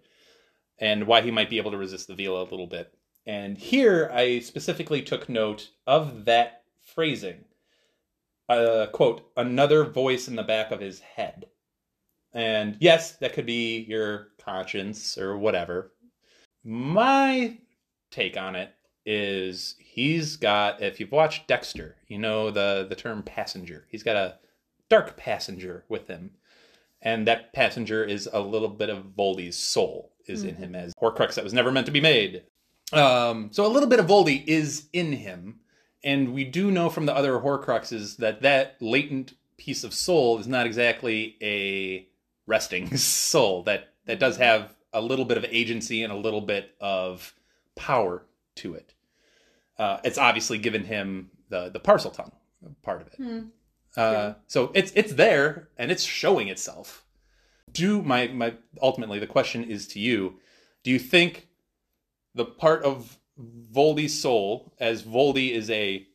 [0.79, 2.93] and why he might be able to resist the Veela a little bit.
[3.25, 7.45] And here I specifically took note of that phrasing.
[8.49, 11.45] Uh, quote, another voice in the back of his head.
[12.33, 15.93] And yes, that could be your conscience or whatever.
[16.63, 17.57] My
[18.09, 18.73] take on it
[19.05, 23.87] is he's got if you've watched Dexter, you know the the term passenger.
[23.89, 24.37] He's got a
[24.91, 26.31] dark passenger with him.
[27.01, 31.33] And that passenger is a little bit of Voldy's soul is in him as Horcrux
[31.33, 32.43] that was never meant to be made.
[32.93, 35.61] Um, so a little bit of Voldy is in him,
[36.03, 40.47] and we do know from the other Horcruxes that that latent piece of soul is
[40.47, 42.07] not exactly a
[42.45, 43.63] resting soul.
[43.63, 47.33] That that does have a little bit of agency and a little bit of
[47.75, 48.25] power
[48.57, 48.93] to it.
[49.79, 52.33] Uh, it's obviously given him the the Parseltongue
[52.83, 53.15] part of it.
[53.97, 57.05] Uh, so it's it's there and it's showing itself.
[57.71, 60.39] Do my my ultimately the question is to you:
[60.83, 61.47] Do you think
[62.33, 63.19] the part of
[63.71, 66.07] Voldy's soul, as Voldy is a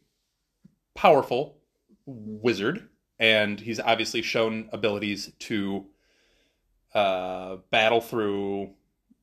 [0.94, 1.58] powerful
[2.06, 5.86] wizard, and he's obviously shown abilities to
[6.94, 8.70] uh, battle through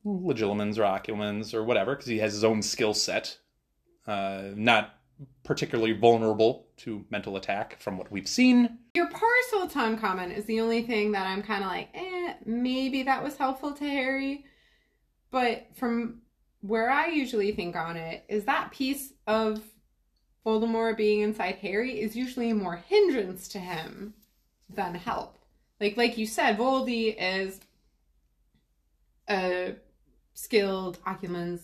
[0.06, 3.38] legilimens or Occlumens or whatever because he has his own skill set.
[4.06, 5.00] Uh, not
[5.44, 8.80] particularly vulnerable to mental attack from what we've seen.
[8.96, 13.24] Your Parseltongue comment is the only thing that I'm kind of like, eh, maybe that
[13.24, 14.46] was helpful to Harry.
[15.32, 16.22] But from
[16.62, 19.62] where I usually think on it, is that piece of
[20.46, 24.14] Voldemort being inside Harry is usually more hindrance to him
[24.70, 25.38] than help.
[25.80, 27.60] Like like you said, Voldy is
[29.30, 29.76] a
[30.34, 31.62] skilled Occlumens.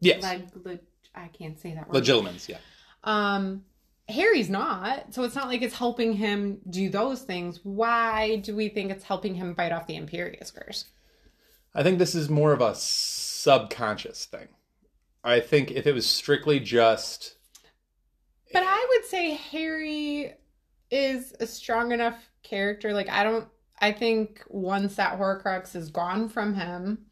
[0.00, 0.22] Yes.
[0.22, 0.80] Leg, leg,
[1.14, 2.02] I can't say that word.
[2.02, 2.58] Legilimens, yeah.
[3.04, 3.64] Um,
[4.08, 7.60] Harry's not, so it's not like it's helping him do those things.
[7.62, 10.86] Why do we think it's helping him fight off the Imperius Curse?
[11.74, 14.48] I think this is more of a subconscious thing.
[15.22, 17.36] I think if it was strictly just
[18.52, 20.34] But I would say Harry
[20.90, 22.92] is a strong enough character.
[22.92, 23.46] Like I don't
[23.80, 27.06] I think once that Horcrux is gone from him,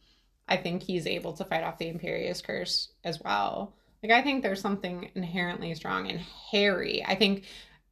[0.49, 3.75] I think he's able to fight off the Imperius Curse as well.
[4.03, 6.19] Like I think there's something inherently strong in
[6.51, 7.05] Harry.
[7.07, 7.45] I think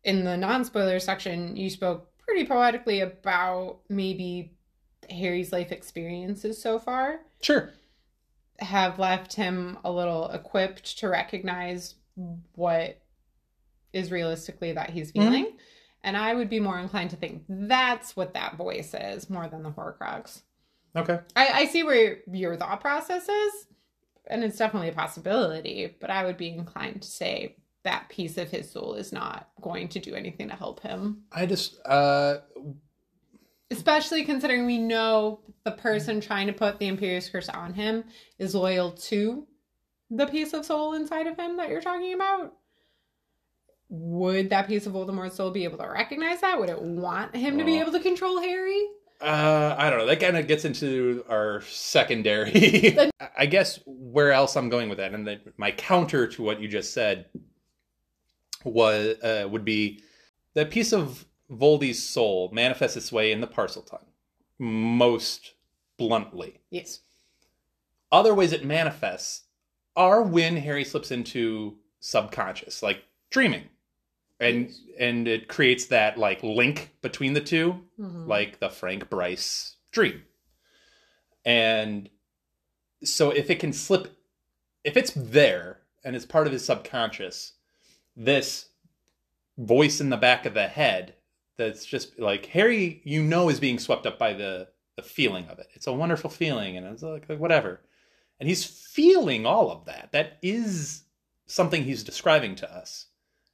[0.04, 4.52] in the non-spoiler section you spoke pretty poetically about maybe
[5.10, 7.72] Harry's life experiences so far sure.
[8.58, 11.94] have left him a little equipped to recognize
[12.54, 13.00] what
[13.92, 15.22] is realistically that he's mm-hmm.
[15.22, 15.56] feeling.
[16.02, 19.62] And I would be more inclined to think that's what that voice is more than
[19.62, 20.42] the Horcrux.
[20.94, 21.18] Okay.
[21.34, 23.66] I, I see where your thought process is,
[24.28, 28.50] and it's definitely a possibility, but I would be inclined to say that piece of
[28.50, 31.22] his soul is not going to do anything to help him.
[31.32, 32.38] I just uh
[33.70, 38.04] Especially considering we know the person trying to put the Imperius Curse on him
[38.38, 39.44] is loyal to
[40.08, 42.54] the piece of soul inside of him that you're talking about.
[43.88, 46.60] Would that piece of Voldemort's soul be able to recognize that?
[46.60, 48.86] Would it want him to be able to control Harry?
[49.20, 50.07] Uh, I don't know.
[50.07, 52.96] That kind of gets into our secondary.
[53.38, 56.68] I guess where else I'm going with that, and that my counter to what you
[56.68, 57.26] just said
[58.64, 60.02] was uh, would be
[60.55, 64.05] that piece of Voldy's soul manifests its way in the Parseltongue
[64.59, 65.55] most
[65.96, 66.61] bluntly.
[66.70, 67.00] Yes.
[68.11, 69.44] Other ways it manifests
[69.96, 73.64] are when Harry slips into subconscious, like dreaming,
[74.40, 78.27] and and it creates that like link between the 2 mm-hmm.
[78.29, 80.22] like the Frank Bryce dream.
[81.44, 82.09] And
[83.05, 84.16] so if it can slip,
[84.85, 87.53] if it's there and it's part of his subconscious,
[88.16, 88.68] this
[89.57, 91.14] voice in the back of the head
[91.57, 95.59] that's just like Harry, you know, is being swept up by the the feeling of
[95.59, 95.68] it.
[95.75, 97.81] It's a wonderful feeling, and it's like whatever.
[98.40, 100.11] And he's feeling all of that.
[100.12, 101.05] That is
[101.46, 103.07] something he's describing to us.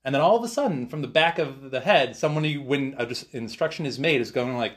[0.05, 2.95] And then all of a sudden, from the back of the head, someone who- when
[2.95, 4.77] an instruction is made is going like,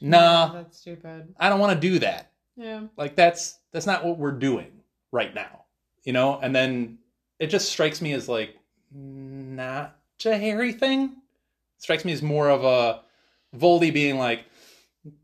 [0.00, 1.34] "Nah, That's stupid.
[1.38, 2.32] I don't want to do that.
[2.56, 2.82] Yeah.
[2.96, 5.64] Like that's that's not what we're doing right now."
[6.04, 6.38] You know.
[6.40, 6.98] And then
[7.38, 8.56] it just strikes me as like
[8.92, 11.04] not a Harry thing.
[11.76, 13.02] It strikes me as more of a
[13.56, 14.44] Voldy being like,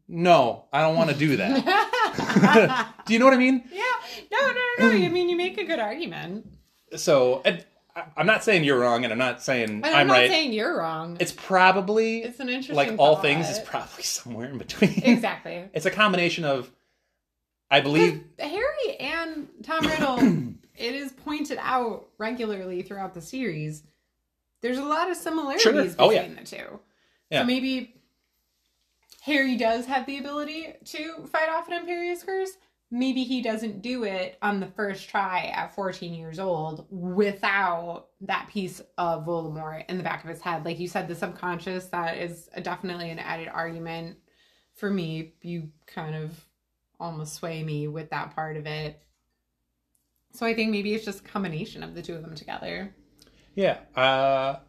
[0.08, 3.62] "No, I don't want to do that." do you know what I mean?
[3.72, 3.82] Yeah.
[4.32, 5.04] No, no, no, no.
[5.04, 6.46] I mean, you make a good argument.
[6.96, 7.42] So
[8.16, 9.94] I'm not saying you're wrong, and I'm not saying I'm, right.
[9.94, 10.30] I'm, not right.
[10.30, 11.16] saying you're wrong.
[11.20, 13.22] it's probably It's an interesting like all thought.
[13.22, 15.02] things is probably somewhere in between.
[15.04, 15.68] exactly.
[15.74, 16.70] It's a combination of,
[17.70, 20.18] I believe, Harry and Tom Riddle,
[20.76, 23.84] it is pointed out regularly throughout the series.
[24.60, 25.72] There's a lot of similarities Sure.
[25.72, 26.26] between Oh, yeah.
[26.28, 26.80] the two.
[27.30, 27.40] Yeah.
[27.42, 27.94] So maybe
[29.22, 32.50] Harry does have the ability to fight off an Imperius Curse.
[32.94, 38.48] Maybe he doesn't do it on the first try at 14 years old without that
[38.48, 40.64] piece of Voldemort in the back of his head.
[40.64, 44.18] Like you said, the subconscious, that is definitely an added argument
[44.76, 45.34] for me.
[45.42, 46.38] You kind of
[47.00, 49.02] almost sway me with that part of it.
[50.32, 52.94] So I think maybe it's just a combination of the two of them together.
[53.56, 53.78] yeah.
[53.96, 54.60] Uh,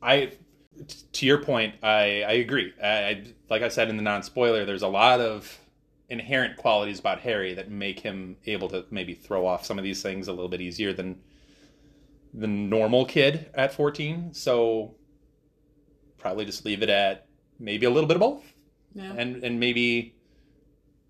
[0.00, 0.32] I,
[1.12, 2.72] to your point, I I agree.
[2.82, 5.58] I, I like I said in the non spoiler, there's a lot of
[6.08, 10.02] inherent qualities about Harry that make him able to maybe throw off some of these
[10.02, 11.20] things a little bit easier than
[12.32, 14.32] the normal kid at 14.
[14.32, 14.94] So
[16.18, 17.26] probably just leave it at
[17.58, 18.52] maybe a little bit of both.
[18.94, 19.12] Yeah.
[19.14, 20.14] and and maybe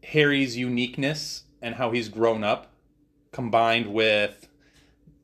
[0.02, 2.72] Harry's uniqueness and how he's grown up,
[3.32, 4.48] combined with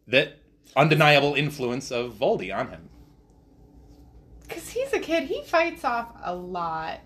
[0.07, 0.39] that
[0.77, 2.89] undeniable influence of Voldy on him.
[4.43, 7.01] Because he's a kid, he fights off a lot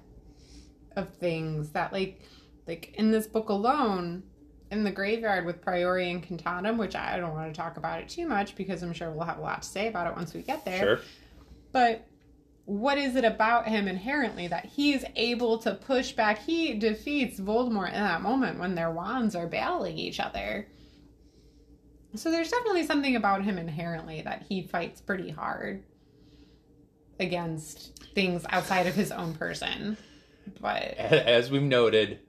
[0.96, 2.20] of things that, like,
[2.66, 4.22] like in this book alone,
[4.70, 8.26] in the graveyard with Priori Incantatem, which I don't want to talk about it too
[8.26, 10.64] much because I'm sure we'll have a lot to say about it once we get
[10.64, 10.80] there.
[10.80, 11.00] Sure.
[11.72, 12.06] But
[12.64, 16.38] what is it about him inherently that he's able to push back?
[16.38, 20.66] He defeats Voldemort in that moment when their wands are battling each other.
[22.16, 25.84] So there's definitely something about him inherently that he fights pretty hard
[27.20, 29.96] against things outside of his own person.
[30.60, 32.20] But As we've noted,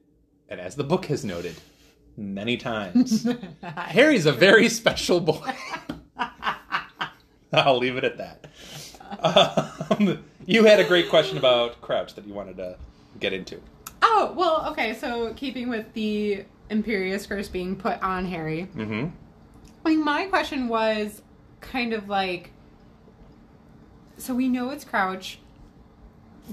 [0.50, 1.56] and as the book has noted
[2.16, 3.28] many times,
[3.64, 5.54] Harry's a very special boy.
[7.54, 8.48] I'll leave it at that.
[9.20, 12.78] Um, you had a great question about Crouch that you wanted to
[13.20, 13.62] get into.
[14.02, 14.94] oh well, okay.
[14.94, 19.08] So keeping with the Imperius Curse being put on Harry, Mm-hmm.
[19.86, 21.22] I mean, my question was
[21.62, 22.52] kind of like
[24.18, 25.40] so we know it's Crouch.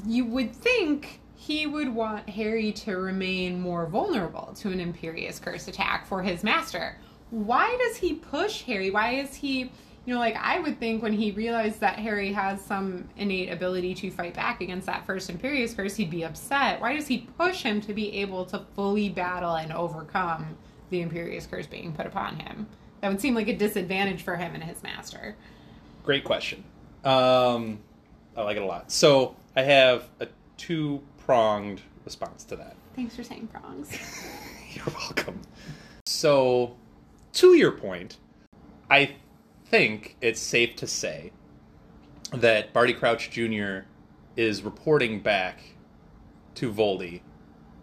[0.07, 5.68] You would think he would want Harry to remain more vulnerable to an Imperius Curse
[5.68, 6.97] attack for his master.
[7.28, 8.90] Why does he push Harry?
[8.90, 9.70] Why is he,
[10.07, 13.95] you know, like I would think when he realized that Harry has some innate ability
[13.97, 16.80] to fight back against that first Imperius Curse, he'd be upset.
[16.80, 20.57] Why does he push him to be able to fully battle and overcome
[20.88, 22.66] the Imperius Curse being put upon him?
[23.03, 25.36] That would seem like a disadvantage for him and his master.
[26.05, 26.64] Great question.
[27.05, 27.80] Um,
[28.34, 28.90] I like it a lot.
[28.90, 32.77] So I have a two pronged response to that.
[32.95, 33.91] Thanks for saying prongs.
[34.72, 35.41] You're welcome.
[36.07, 36.77] So,
[37.35, 38.18] to your point,
[38.91, 39.16] I
[39.66, 41.33] think it's safe to say
[42.33, 43.81] that Barty Crouch Jr.
[44.37, 45.61] is reporting back
[46.57, 47.20] to Voldy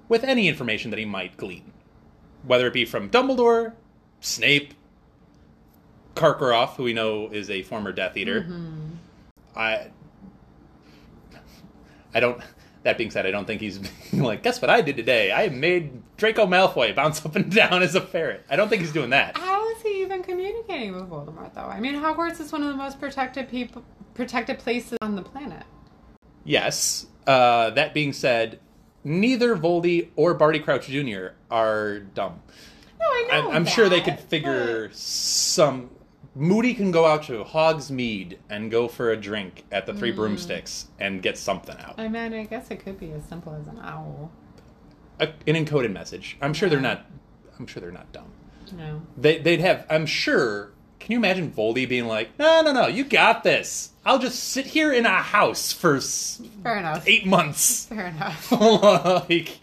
[0.08, 1.72] with any information that he might glean,
[2.44, 3.74] whether it be from Dumbledore,
[4.20, 4.74] Snape,
[6.16, 8.42] Karkaroff, who we know is a former Death Eater.
[8.42, 8.90] Mm-hmm.
[9.56, 9.88] I,
[12.14, 12.42] I don't.
[12.84, 13.80] That being said, I don't think he's
[14.14, 15.32] like, guess what I did today?
[15.32, 18.46] I made Draco Malfoy bounce up and down as a ferret.
[18.50, 19.38] I don't think he's doing that.
[19.38, 21.62] How is he even communicating with Voldemort, though?
[21.62, 25.64] I mean, Hogwarts is one of the most protected people, protected places on the planet.
[26.44, 27.06] Yes.
[27.28, 28.60] Uh, that being said,
[29.04, 31.28] neither Voldy or Barty Crouch Jr.
[31.50, 32.42] are dumb.
[33.00, 33.48] No, I I'm.
[33.50, 35.90] I'm sure they could figure some.
[36.34, 40.00] Moody can go out to Hogsmeade and go for a drink at the Mm.
[40.00, 41.96] Three Broomsticks and get something out.
[41.98, 44.32] I mean, I guess it could be as simple as an owl.
[45.20, 46.38] A, an encoded message.
[46.42, 47.06] I'm sure they're not.
[47.60, 48.32] I'm sure they're not dumb.
[48.76, 49.02] No.
[49.18, 49.86] They, they'd have.
[49.90, 50.72] I'm sure.
[51.00, 53.90] Can you imagine Voldy being like, "No, no, no, you got this.
[54.06, 57.04] I'll just sit here in a house for Fair enough.
[57.08, 58.52] eight months." Fair enough.
[59.30, 59.60] like,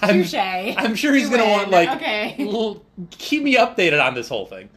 [0.00, 0.34] I'm, Touche.
[0.34, 1.52] I'm sure he's You gonna win.
[1.52, 2.36] want like, Okay.
[3.10, 4.68] keep me updated on this whole thing.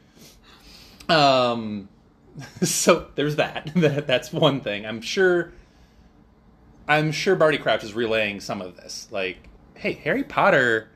[1.09, 1.89] Um,
[2.61, 3.71] so there's that.
[3.75, 4.07] that.
[4.07, 4.85] That's one thing.
[4.85, 5.53] I'm sure.
[6.87, 9.07] I'm sure Barty Crouch is relaying some of this.
[9.11, 10.89] Like, hey, Harry Potter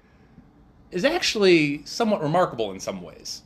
[0.89, 3.41] is actually somewhat remarkable in some ways,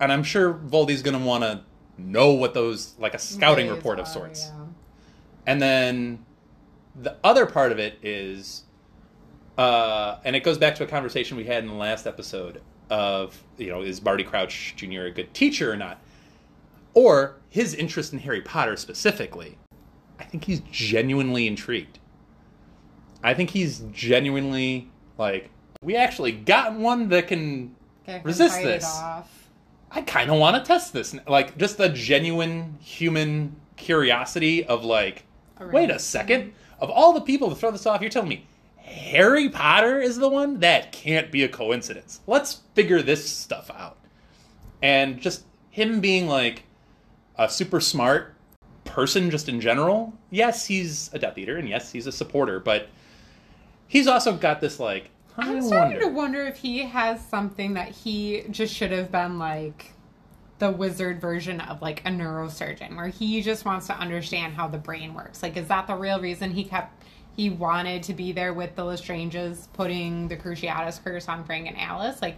[0.00, 1.62] and I'm sure Voldy's gonna want to
[1.96, 4.46] know what those like a scouting Ways report of are, sorts.
[4.46, 4.64] yeah.
[5.46, 6.24] And then
[6.94, 8.64] the other part of it is,
[9.56, 12.60] uh, and it goes back to a conversation we had in the last episode
[12.90, 15.02] of, you know, is Barty Crouch Jr.
[15.02, 16.00] a good teacher or not?
[16.94, 19.58] Or his interest in Harry Potter specifically.
[20.18, 21.98] I think he's genuinely intrigued.
[23.22, 25.50] I think he's genuinely like,
[25.82, 27.74] we actually got one that can
[28.22, 28.84] Resist this.
[29.90, 31.14] I kind of want to test this.
[31.26, 35.24] Like, just the genuine human curiosity of, like,
[35.60, 36.52] wait a second.
[36.80, 40.28] Of all the people to throw this off, you're telling me Harry Potter is the
[40.28, 40.60] one?
[40.60, 42.20] That can't be a coincidence.
[42.26, 43.98] Let's figure this stuff out.
[44.82, 46.64] And just him being, like,
[47.38, 48.34] a super smart
[48.84, 50.12] person just in general.
[50.30, 52.88] Yes, he's a Death Eater, and yes, he's a supporter, but
[53.86, 57.90] he's also got this, like, I I'm starting to wonder if he has something that
[57.90, 59.92] he just should have been like
[60.58, 64.78] the wizard version of like a neurosurgeon, where he just wants to understand how the
[64.78, 65.40] brain works.
[65.40, 67.04] Like, is that the real reason he kept
[67.36, 71.78] he wanted to be there with the Lestranges, putting the Cruciatus curse on Frank and
[71.78, 72.20] Alice?
[72.20, 72.36] Like,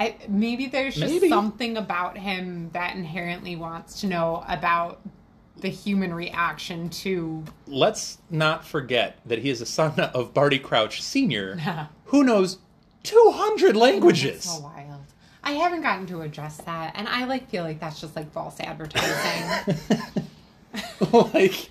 [0.00, 1.28] I, maybe there's just Maybe.
[1.28, 5.02] something about him that inherently wants to know about
[5.58, 11.02] the human reaction to let's not forget that he is a son of Barty Crouch
[11.02, 11.56] Sr.,
[12.06, 12.58] who knows
[13.02, 14.44] 200 languages.
[14.44, 15.02] So wild.
[15.44, 18.58] I haven't gotten to address that, and I like feel like that's just like false
[18.58, 19.76] advertising.
[21.12, 21.70] like,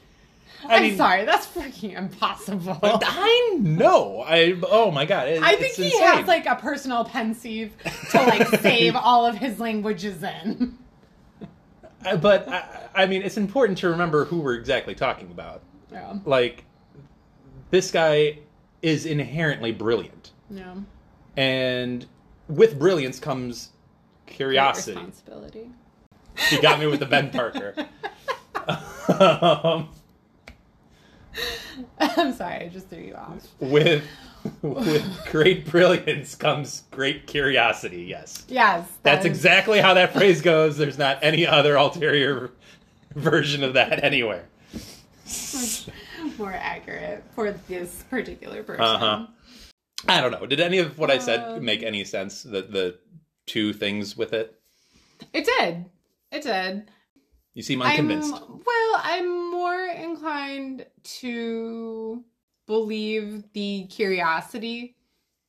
[0.70, 2.80] I I'm mean, sorry, that's freaking impossible.
[2.84, 4.22] I know.
[4.26, 5.28] I oh my god.
[5.28, 6.02] it- I think he insane.
[6.04, 7.74] has like a personal pensieve
[8.12, 10.78] to like save all of his languages in.
[12.22, 15.62] But I, I mean, it's important to remember who we're exactly talking about.
[15.92, 16.14] Yeah.
[16.24, 16.64] Like,
[17.72, 18.40] this guy
[18.82, 20.76] is inherently brilliant, Yeah.
[21.36, 22.06] and
[22.48, 23.72] with brilliance comes
[24.28, 24.96] curiosity.
[24.96, 25.70] Responsibility.
[26.50, 27.74] He got me with the Ben Parker.
[29.20, 29.90] um,
[32.00, 33.48] I'm sorry, I just threw you off.
[33.60, 34.04] with
[34.62, 38.04] with great brilliance comes great curiosity.
[38.04, 40.78] Yes, Yes, that that's is- exactly how that phrase goes.
[40.78, 42.52] There's not any other ulterior
[43.16, 44.46] version of that anywhere.
[46.38, 48.84] more accurate for this particular person.
[48.86, 49.28] Uh-huh.
[50.08, 50.46] I don't know.
[50.46, 52.44] Did any of what I said Um, make any sense?
[52.44, 52.98] The the
[53.46, 54.58] two things with it.
[55.34, 55.86] It did.
[56.32, 56.90] It did.
[57.60, 58.34] You seem unconvinced.
[58.36, 62.24] I'm, well, I'm more inclined to
[62.68, 64.95] believe the curiosity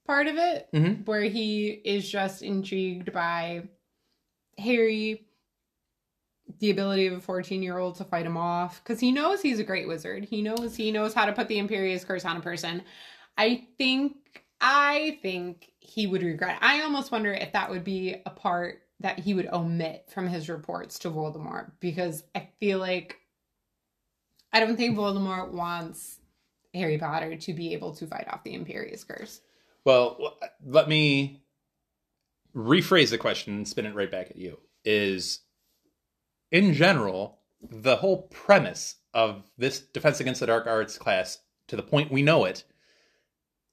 [0.09, 1.07] part of it, Mhm.
[1.07, 3.69] where he is just intrigued by
[4.59, 5.29] Harry,
[6.59, 9.61] the ability of a 14 year old to fight him off, because he knows he's
[9.61, 10.25] a great wizard.
[10.25, 12.83] He knows he knows how to put the Imperius Curse on a person.
[13.39, 16.59] I think, I think he would regret.
[16.61, 20.49] I almost wonder if that would be a part that he would omit from his
[20.49, 23.17] reports to Voldemort because I feel like
[24.53, 26.19] I don't think Voldemort wants
[26.75, 29.41] Harry Potter to be able to fight off the Imperius Curse.
[29.85, 31.43] Well, let me
[32.55, 34.59] rephrase the question and spin it right back at you.
[34.85, 35.41] Is
[36.51, 41.39] in general, the whole premise of this Defense Against the Dark Arts class,
[41.69, 42.65] to the point we know it,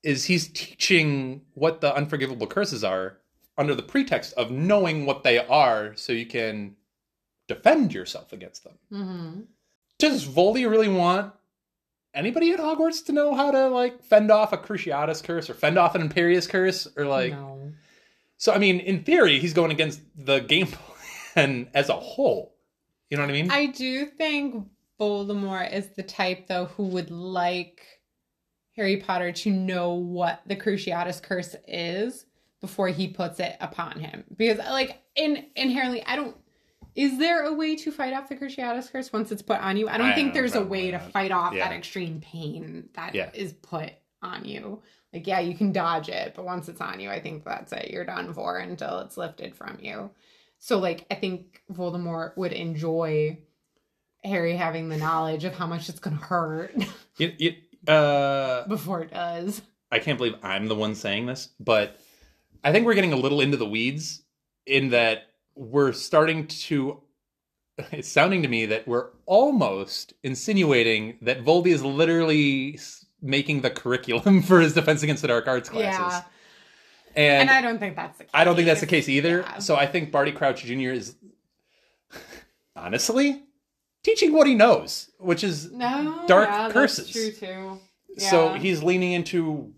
[0.03, 3.17] is he's teaching what the unforgivable curses are
[3.57, 6.75] under the pretext of knowing what they are so you can
[7.47, 8.77] defend yourself against them.
[8.91, 9.41] Mm-hmm.
[9.99, 11.33] Does Voldy really want
[12.13, 15.77] anybody at Hogwarts to know how to like fend off a Cruciatus curse or fend
[15.77, 17.71] off an Imperius curse or like no.
[18.37, 20.67] so I mean in theory he's going against the game
[21.33, 22.55] plan as a whole.
[23.09, 23.51] You know what I mean?
[23.51, 24.67] I do think
[24.99, 27.81] Voldemort is the type though who would like
[28.75, 32.26] Harry Potter to know what the Cruciatus curse is
[32.61, 34.23] before he puts it upon him.
[34.35, 36.35] Because like in inherently I don't
[36.95, 39.87] is there a way to fight off the Cruciatus curse once it's put on you?
[39.87, 41.67] I don't I think there's a way to fight off Yeah.
[41.69, 43.57] that extreme pain that is Yeah.
[43.61, 43.91] put
[44.23, 44.81] on you.
[45.13, 47.91] Like yeah, you can dodge it, but once it's on you, I think that's it.
[47.91, 50.09] You're done for until it's lifted from you.
[50.59, 53.37] So like I think Voldemort would enjoy
[54.23, 56.73] Harry having the knowledge of how much it's gonna hurt
[57.17, 57.55] You- you-
[57.87, 59.61] uh, before it does.
[59.91, 61.97] I can't believe I'm the one saying this, but
[62.67, 64.23] I think we're getting a little into the weeds
[64.65, 67.01] in that we're starting to.
[67.93, 72.77] It's sounding to me that we're almost insinuating that Voldy is literally
[73.21, 75.99] making the curriculum for his Defense Against the Dark Arts classes.
[75.99, 76.21] Yeah.
[77.15, 78.31] And, And I don't think that's the case.
[78.33, 79.41] I don't think that's the case either.
[79.41, 79.59] Yeah.
[79.59, 80.89] So I think Barty Crouch Jr.
[80.89, 81.15] is
[82.75, 83.43] honestly
[84.03, 87.11] teaching what he knows, which is no dark yeah, curses.
[87.11, 87.79] true too.
[88.17, 89.73] so he's leaning into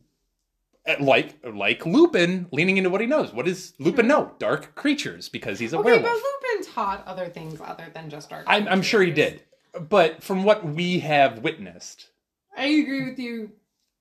[0.90, 3.32] Uh, like like Lupin leaning into what he knows.
[3.32, 4.10] What does Lupin hmm.
[4.10, 4.32] know?
[4.40, 6.06] Dark creatures because he's a Okay, werewolf.
[6.06, 8.46] but Lupin taught other things other than just dark.
[8.48, 9.44] I'm, I'm sure he did.
[9.88, 12.10] But from what we have witnessed,
[12.58, 13.52] I agree with you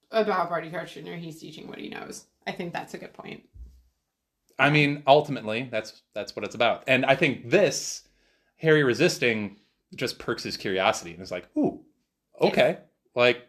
[0.09, 1.11] about Barty Crouch Jr.
[1.11, 2.25] He's teaching what he knows.
[2.47, 3.43] I think that's a good point.
[4.57, 6.83] I mean, ultimately, that's that's what it's about.
[6.87, 8.03] And I think this
[8.57, 9.57] Harry resisting
[9.95, 11.81] just perks his curiosity and is like, "Ooh,
[12.41, 12.79] okay.
[13.15, 13.47] Like,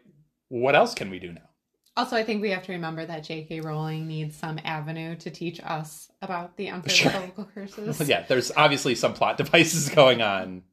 [0.49, 1.49] what else can we do now?"
[1.97, 3.59] Also, I think we have to remember that J.K.
[3.61, 6.75] Rowling needs some avenue to teach us about the Sure.
[7.11, 7.99] unforgivable curses.
[8.07, 10.63] yeah, there's obviously some plot devices going on,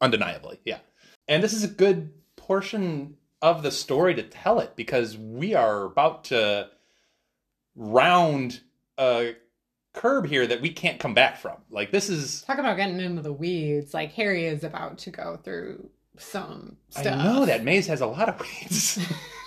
[0.00, 0.60] undeniably.
[0.64, 0.78] Yeah.
[1.26, 5.84] And this is a good portion of the story to tell it because we are
[5.84, 6.68] about to
[7.74, 8.60] round
[8.98, 9.36] a
[9.94, 11.56] curb here that we can't come back from.
[11.70, 12.42] Like, this is.
[12.42, 13.94] Talk about getting into the weeds.
[13.94, 15.88] Like Harry is about to go through
[16.18, 17.06] some stuff.
[17.06, 18.98] I know that maze has a lot of weeds.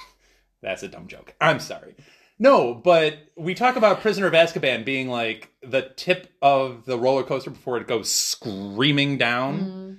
[0.62, 1.34] That's a dumb joke.
[1.42, 1.96] I'm sorry.
[2.40, 7.24] No, but we talk about Prisoner of Azkaban being like the tip of the roller
[7.24, 9.60] coaster before it goes screaming down.
[9.60, 9.98] Mm.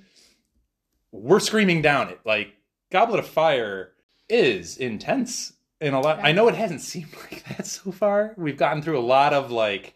[1.11, 2.19] we're screaming down it.
[2.25, 2.53] Like
[2.91, 3.93] Goblet of Fire
[4.27, 6.19] is intense in a lot.
[6.21, 8.33] I know it hasn't seemed like that so far.
[8.37, 9.95] We've gotten through a lot of like.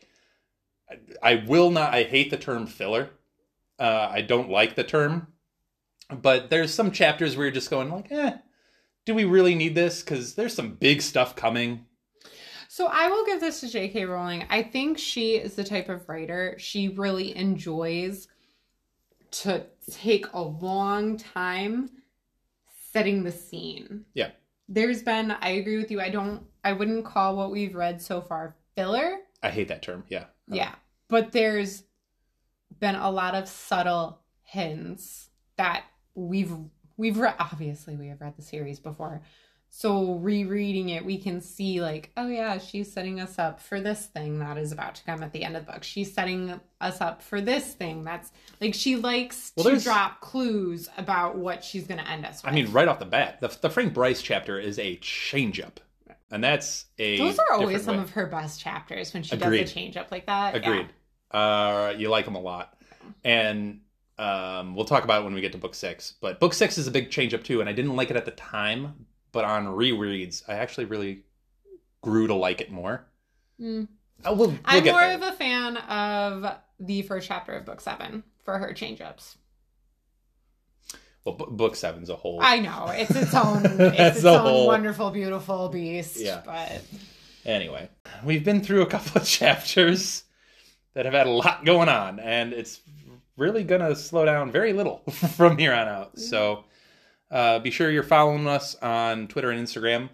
[0.90, 1.94] I, I will not.
[1.94, 3.10] I hate the term filler.
[3.78, 5.28] Uh, I don't like the term,
[6.10, 8.38] but there's some chapters where you're just going like, eh,
[9.08, 10.04] do we really need this?
[10.04, 11.86] Because there's some big stuff coming.
[12.68, 14.04] So I will give this to J.K.
[14.04, 14.46] Rowling.
[14.50, 18.28] I think she is the type of writer she really enjoys
[19.32, 21.90] to take a long time
[22.92, 24.04] setting the scene.
[24.14, 24.32] Yeah.
[24.68, 26.02] There's been, I agree with you.
[26.02, 29.20] I don't, I wouldn't call what we've read so far filler.
[29.42, 30.04] I hate that term.
[30.10, 30.26] Yeah.
[30.50, 30.76] Yeah.
[31.08, 31.84] But there's
[32.78, 36.52] been a lot of subtle hints that we've
[36.98, 39.22] we've read obviously we have read the series before,
[39.70, 44.06] So rereading it, we can see like, oh yeah, she's setting us up for this
[44.08, 45.84] thing that is about to come at the end of the book.
[45.84, 48.32] She's setting us up for this thing that's
[48.62, 52.52] like she likes Well, to drop clues about what she's going to end us with.
[52.52, 55.80] I mean, right off the bat, the, the Frank Bryce chapter is a change up.
[56.32, 57.18] And that's a.
[57.18, 58.04] those are always some way.
[58.04, 59.62] of her best chapters when she Agreed.
[59.62, 60.56] does a change up like that.
[60.56, 60.60] Yeah.
[60.60, 60.90] Agreed.
[61.32, 62.74] Uh, you like them a lot,
[63.24, 63.82] and
[64.18, 66.14] um, we'll talk about it when we get to book six.
[66.22, 68.26] But book six is a big change up too, and I didn't like it at
[68.26, 71.24] the time, but on rereads, I actually really
[72.02, 73.06] grew to like it more.
[73.60, 73.88] Mm.
[74.24, 75.16] We'll, we'll I'm more there.
[75.16, 79.38] of a fan of the first chapter of book seven for her change ups.
[81.24, 82.40] well, bu- book seven's a whole.
[82.42, 86.18] I know it's its own, it's its a own whole- wonderful, beautiful beast.
[86.20, 86.42] Yeah.
[86.46, 86.82] but
[87.46, 87.90] Anyway,
[88.24, 90.24] we've been through a couple of chapters
[90.94, 92.80] that have had a lot going on, and it's
[93.38, 94.98] really going to slow down very little
[95.36, 96.20] from here on out.
[96.20, 96.66] So
[97.32, 100.10] uh, be sure you're following us on Twitter and Instagram.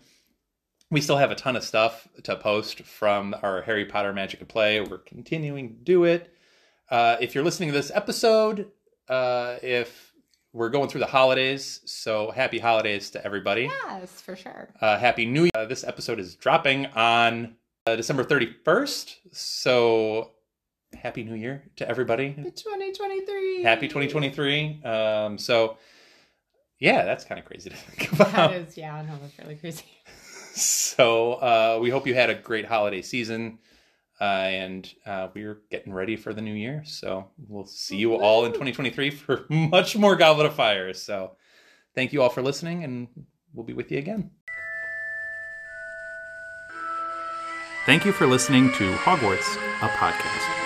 [0.91, 4.49] We still have a ton of stuff to post from our Harry Potter Magic and
[4.49, 4.79] Play.
[4.81, 6.31] We're continuing to do it.
[6.91, 8.69] Uh, if you're listening to this episode,
[9.09, 10.13] uh, if
[10.51, 13.71] we're going through the holidays, so happy holidays to everybody.
[13.87, 14.69] yes, for sure.
[14.79, 15.51] Uh, Happy New Year.
[15.55, 17.55] Uh, this episode is dropping on
[17.87, 19.15] uh, December 31st.
[19.31, 20.32] So,
[20.95, 22.33] Happy New Year to everybody.
[22.33, 23.63] 2023.
[23.63, 24.81] Happy 2023.
[24.83, 25.77] Um, so,
[26.79, 28.31] yeah, that's kind of crazy to think about.
[28.31, 29.85] That is, yeah, no, that's really crazy.
[30.55, 33.57] So, uh, we hope you had a great holiday season.
[34.21, 36.83] Uh, and uh, we're getting ready for the new year.
[36.85, 40.93] So, we'll see you all in 2023 for much more Goblet of Fire.
[40.93, 41.35] So,
[41.95, 43.07] thank you all for listening, and
[43.53, 44.29] we'll be with you again.
[47.85, 50.62] Thank you for listening to Hogwarts, a podcast.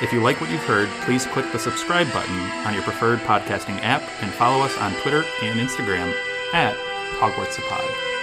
[0.00, 3.82] If you like what you've heard, please click the subscribe button on your preferred podcasting
[3.82, 6.14] app and follow us on Twitter and Instagram
[6.54, 6.76] at
[7.18, 8.17] Hogwarts Pod.